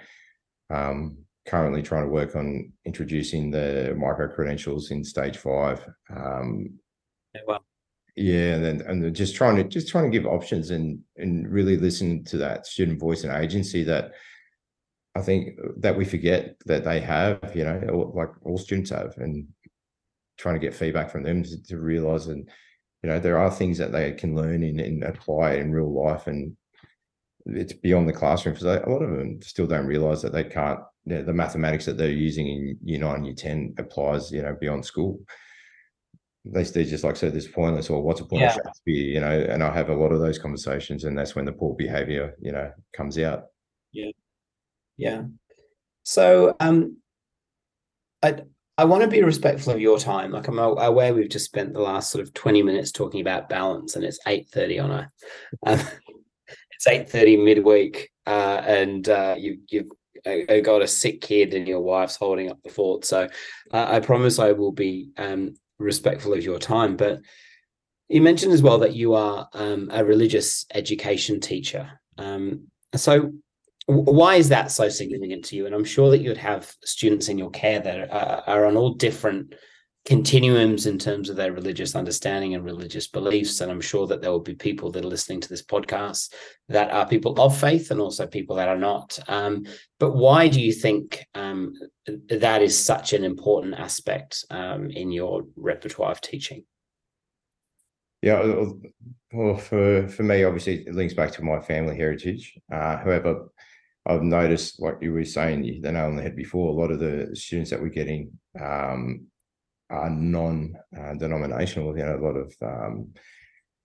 [0.68, 1.16] um,
[1.46, 5.84] currently trying to work on introducing the micro credentials in stage five.
[6.14, 6.78] Um,
[7.34, 7.64] yeah, well.
[8.14, 11.78] Yeah, and then and just trying to just trying to give options and and really
[11.78, 14.12] listen to that student voice and agency that
[15.14, 19.46] I think that we forget that they have, you know, like all students have, and
[20.42, 22.50] trying to get feedback from them to, to realize and
[23.02, 26.26] you know there are things that they can learn in and apply in real life
[26.26, 26.56] and
[27.46, 30.80] it's beyond the classroom because a lot of them still don't realize that they can't
[31.04, 34.42] you know, the mathematics that they're using in year nine and year 10 applies you
[34.42, 35.20] know beyond school.
[36.44, 38.48] They they just like said this pointless or what's a point yeah.
[38.48, 41.44] of Shakespeare you know and I have a lot of those conversations and that's when
[41.44, 43.44] the poor behavior you know comes out.
[43.92, 44.10] Yeah.
[44.96, 45.22] Yeah.
[46.02, 46.96] So um
[48.22, 48.42] I
[48.78, 50.32] I want to be respectful of your time.
[50.32, 53.96] Like I'm aware we've just spent the last sort of 20 minutes talking about balance
[53.96, 55.10] and it's 8.30 on a,
[55.66, 55.80] um,
[56.70, 59.90] it's 8.30 midweek uh, and uh, you, you've
[60.24, 63.04] uh, got a sick kid and your wife's holding up the fort.
[63.04, 63.28] So
[63.72, 66.96] uh, I promise I will be um, respectful of your time.
[66.96, 67.20] But
[68.08, 72.00] you mentioned as well that you are um, a religious education teacher.
[72.16, 73.32] Um, so
[73.86, 75.66] why is that so significant to you?
[75.66, 78.94] And I'm sure that you'd have students in your care that are, are, on all
[78.94, 79.54] different
[80.04, 83.60] continuums in terms of their religious understanding and religious beliefs.
[83.60, 86.32] And I'm sure that there will be people that are listening to this podcast
[86.68, 89.18] that are people of faith and also people that are not.
[89.28, 89.66] Um,
[89.98, 91.74] but why do you think um,
[92.28, 96.64] that is such an important aspect um, in your repertoire of teaching?
[98.22, 98.66] Yeah,
[99.32, 102.56] well, for for me, obviously, it links back to my family heritage.
[102.72, 103.48] Uh, however,
[104.06, 106.90] I've noticed, like you were saying, you the nail on the head before, a lot
[106.90, 109.26] of the students that we're getting um,
[109.90, 111.90] are non-denominational.
[111.90, 113.12] Uh, you know, a lot of um,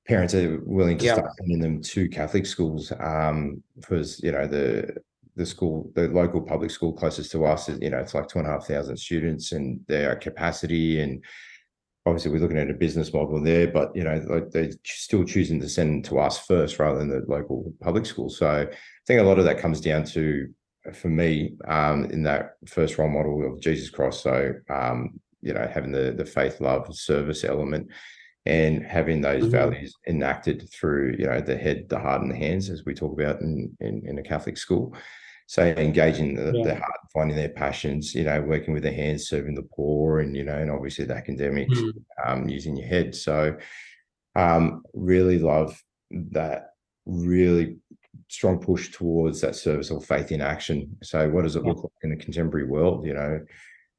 [0.08, 1.14] parents are willing to yeah.
[1.14, 4.96] start sending them to Catholic schools um, because you know the
[5.36, 8.40] the school, the local public school closest to us, is you know it's like two
[8.40, 11.24] and a half thousand students, and their capacity and
[12.08, 15.60] obviously we're looking at a business model there, but you know, like they're still choosing
[15.60, 18.30] to send to us first rather than the local public school.
[18.30, 18.68] So
[19.08, 20.50] think a lot of that comes down to,
[20.94, 24.22] for me, um, in that first role model of Jesus Christ.
[24.22, 27.88] So um, you know, having the the faith, love, service element,
[28.46, 29.52] and having those mm-hmm.
[29.52, 33.14] values enacted through you know the head, the heart, and the hands, as we talk
[33.14, 34.96] about in in, in a Catholic school.
[35.50, 36.74] So engaging the, yeah.
[36.74, 40.44] heart, finding their passions, you know, working with the hands, serving the poor, and you
[40.44, 41.94] know, and obviously the academics, mm.
[42.26, 43.16] um, using your head.
[43.16, 43.56] So,
[44.36, 45.82] um, really love
[46.12, 46.72] that.
[47.06, 47.78] Really
[48.28, 50.98] strong push towards that service or faith in action.
[51.04, 53.06] So, what does it look like in the contemporary world?
[53.06, 53.46] You know,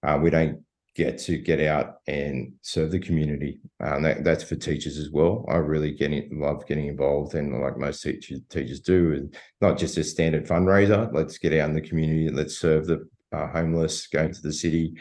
[0.03, 0.63] uh, we don't
[0.99, 3.61] get to get out and serve the community.
[3.79, 5.47] Um, that, that's for teachers as well.
[5.49, 9.97] I really getting love getting involved, and like most teachers teachers do, and not just
[9.97, 11.09] a standard fundraiser.
[11.13, 12.29] Let's get out in the community.
[12.31, 14.09] Let's serve the uh, homeless.
[14.09, 14.95] Go into the city.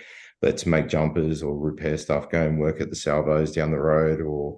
[0.43, 2.29] Let's make jumpers or repair stuff.
[2.29, 4.57] Go and work at the salvos down the road, or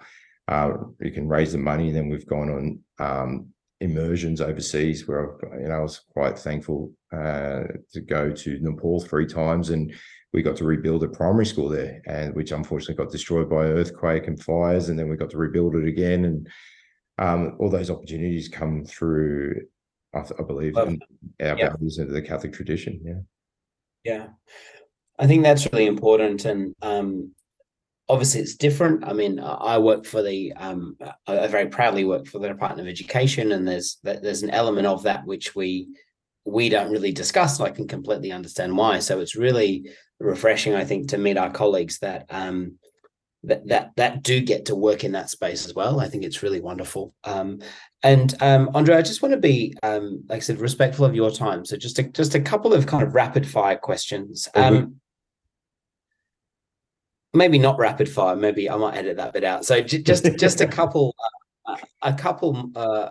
[0.49, 1.91] uh, you can raise the money.
[1.91, 3.47] Then we've gone on um,
[3.81, 7.63] immersions overseas where I've, you know I was quite thankful uh,
[7.93, 9.93] to go to Nepal three times and
[10.33, 14.27] we got to rebuild a primary school there, and which unfortunately got destroyed by earthquake
[14.27, 16.47] and fires, and then we got to rebuild it again, and
[17.17, 19.61] um, all those opportunities come through,
[20.13, 20.95] I, I believe, our
[21.39, 21.69] yeah.
[21.69, 22.99] values into the Catholic tradition.
[23.03, 24.27] Yeah, yeah,
[25.17, 27.33] I think that's really important, and um,
[28.09, 29.05] obviously it's different.
[29.05, 30.97] I mean, I work for the, um,
[31.27, 35.03] I very proudly work for the Department of Education, and there's there's an element of
[35.03, 35.87] that which we
[36.45, 37.59] we don't really discuss.
[37.59, 38.99] I can completely understand why.
[38.99, 39.89] So it's really
[40.19, 42.79] refreshing, I think, to meet our colleagues that um,
[43.43, 45.99] that that that do get to work in that space as well.
[45.99, 47.13] I think it's really wonderful.
[47.23, 47.59] Um,
[48.01, 51.31] and um, Andre, I just want to be, um, like I said, respectful of your
[51.31, 51.65] time.
[51.65, 54.47] So just a, just a couple of kind of rapid fire questions.
[54.55, 54.91] Mm-hmm.
[57.33, 58.35] Maybe not rapid fire.
[58.35, 59.65] Maybe I might edit that bit out.
[59.65, 61.15] So j- just just a couple,
[61.65, 63.09] uh, a couple uh,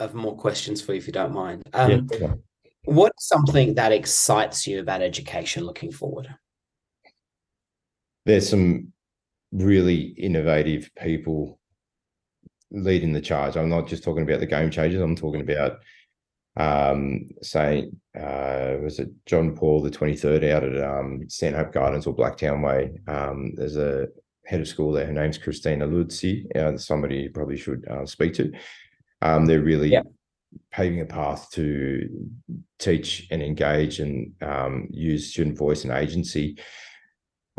[0.00, 1.62] of more questions for you, if you don't mind.
[1.72, 2.34] Um, yeah.
[2.84, 6.28] What's something that excites you about education looking forward?
[8.26, 8.92] There's some
[9.52, 11.58] really innovative people
[12.70, 13.56] leading the charge.
[13.56, 15.00] I'm not just talking about the game changers.
[15.00, 15.78] I'm talking about
[16.56, 22.14] um, saying, uh, was it John Paul the 23rd out at um, Stanhope Gardens or
[22.14, 22.92] Blacktown Way?
[23.08, 24.08] Um, there's a
[24.46, 25.06] head of school there.
[25.06, 26.44] Her name's Christina Luzzi.
[26.56, 28.52] Uh, somebody you probably should uh, speak to.
[29.22, 30.02] Um, they're really yeah.
[30.70, 32.08] paving a path to
[32.78, 36.58] teach and engage and um, use student voice and agency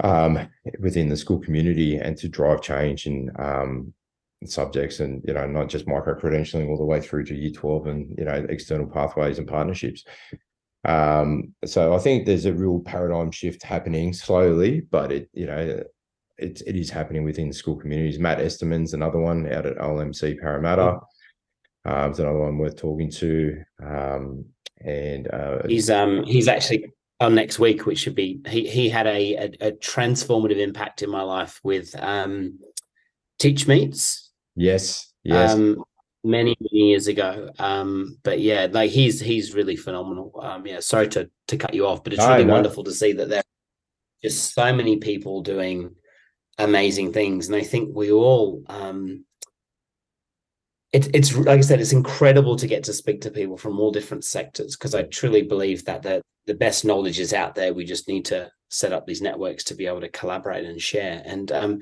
[0.03, 0.47] um,
[0.79, 3.93] within the school community and to drive change and um,
[4.47, 7.87] subjects and you know not just micro credentialing all the way through to year 12
[7.87, 10.03] and you know external pathways and partnerships
[10.85, 15.83] um, so i think there's a real paradigm shift happening slowly but it you know
[16.37, 20.99] it, it is happening within school communities matt esterman's another one out at olmc parramatta
[21.85, 23.63] um, there's another one worth talking to.
[23.81, 24.45] Um,
[24.81, 29.07] And uh, he's um he's actually on next week, which should be he he had
[29.07, 32.59] a, a, a transformative impact in my life with um
[33.39, 34.24] Teach Meets.
[34.55, 35.53] Yes, yes.
[35.53, 35.83] Um,
[36.23, 37.49] many many years ago.
[37.59, 40.39] Um, but yeah, like he's he's really phenomenal.
[40.41, 43.29] Um, yeah, sorry to to cut you off, but it's really wonderful to see that
[43.29, 45.95] there are just so many people doing
[46.57, 48.63] amazing things, and I think we all.
[48.67, 49.25] Um,
[50.91, 53.91] it, it's like I said, it's incredible to get to speak to people from all
[53.91, 57.73] different sectors because I truly believe that the the best knowledge is out there.
[57.73, 61.21] We just need to set up these networks to be able to collaborate and share.
[61.25, 61.79] And um,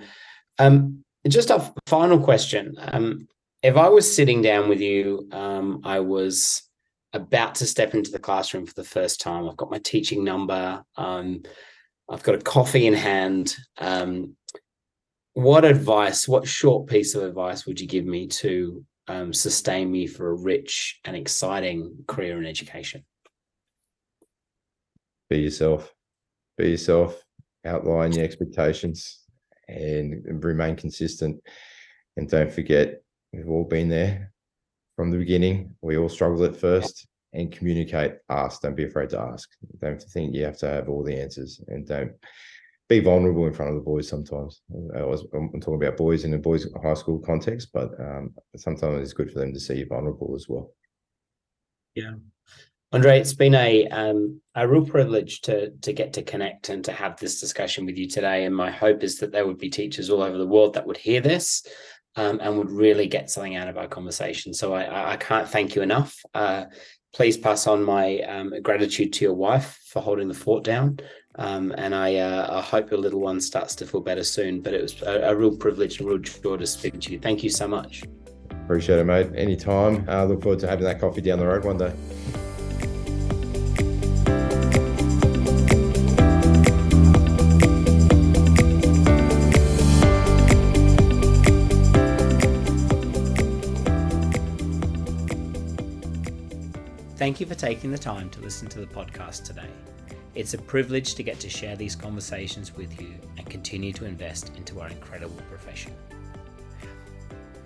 [0.60, 2.76] um, just a final question.
[2.80, 3.28] Um,
[3.62, 6.64] if I was sitting down with you, um, I was
[7.14, 9.48] about to step into the classroom for the first time.
[9.48, 10.84] I've got my teaching number.
[10.98, 11.44] Um,
[12.10, 13.56] I've got a coffee in hand.
[13.78, 14.36] Um,
[15.34, 20.08] what advice, what short piece of advice would you give me to um, sustain me
[20.08, 23.06] for a rich and exciting career in education?
[25.30, 25.94] Be yourself.
[26.58, 27.24] Be yourself.
[27.66, 29.23] Outline your expectations
[29.68, 31.42] and, remain consistent.
[32.18, 33.04] And don't forget
[33.34, 34.32] We've all been there
[34.96, 35.76] from the beginning.
[35.82, 38.62] We all struggle at first and communicate, ask.
[38.62, 39.50] Don't be afraid to ask.
[39.80, 42.12] Don't think you have to have all the answers and don't
[42.90, 44.62] be vulnerable in front of the boys sometimes.
[44.96, 49.02] I was, I'm talking about boys in a boys high school context, but um, sometimes
[49.02, 50.72] it's good for them to see you vulnerable as well.
[51.96, 52.14] Yeah.
[52.94, 56.92] Andre, it's been a um, a real privilege to to get to connect and to
[56.92, 58.46] have this discussion with you today.
[58.46, 60.98] And my hope is that there would be teachers all over the world that would
[60.98, 61.66] hear this
[62.16, 64.54] um, and would really get something out of our conversation.
[64.54, 66.16] So I, I can't thank you enough.
[66.36, 66.66] Uh,
[67.16, 71.00] please pass on my um, gratitude to your wife for holding the fort down.
[71.36, 74.62] Um, and I, uh, I, hope your little one starts to feel better soon.
[74.62, 77.18] But it was a, a real privilege and a real joy to speak to you.
[77.18, 78.04] Thank you so much.
[78.52, 79.32] Appreciate it, mate.
[79.36, 80.08] Anytime.
[80.08, 81.92] I uh, look forward to having that coffee down the road one day.
[97.34, 99.72] Thank you for taking the time to listen to the podcast today.
[100.36, 104.52] It's a privilege to get to share these conversations with you and continue to invest
[104.56, 105.96] into our incredible profession.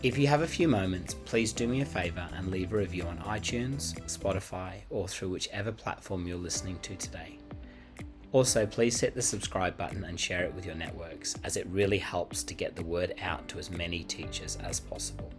[0.03, 3.03] If you have a few moments, please do me a favour and leave a review
[3.03, 7.37] on iTunes, Spotify, or through whichever platform you're listening to today.
[8.31, 11.97] Also, please hit the subscribe button and share it with your networks, as it really
[11.97, 15.29] helps to get the word out to as many teachers as possible.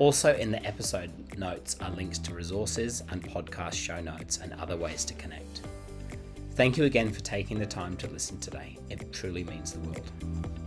[0.00, 4.74] Also, in the episode notes are links to resources and podcast show notes and other
[4.74, 5.60] ways to connect.
[6.54, 8.78] Thank you again for taking the time to listen today.
[8.88, 10.59] It truly means the world.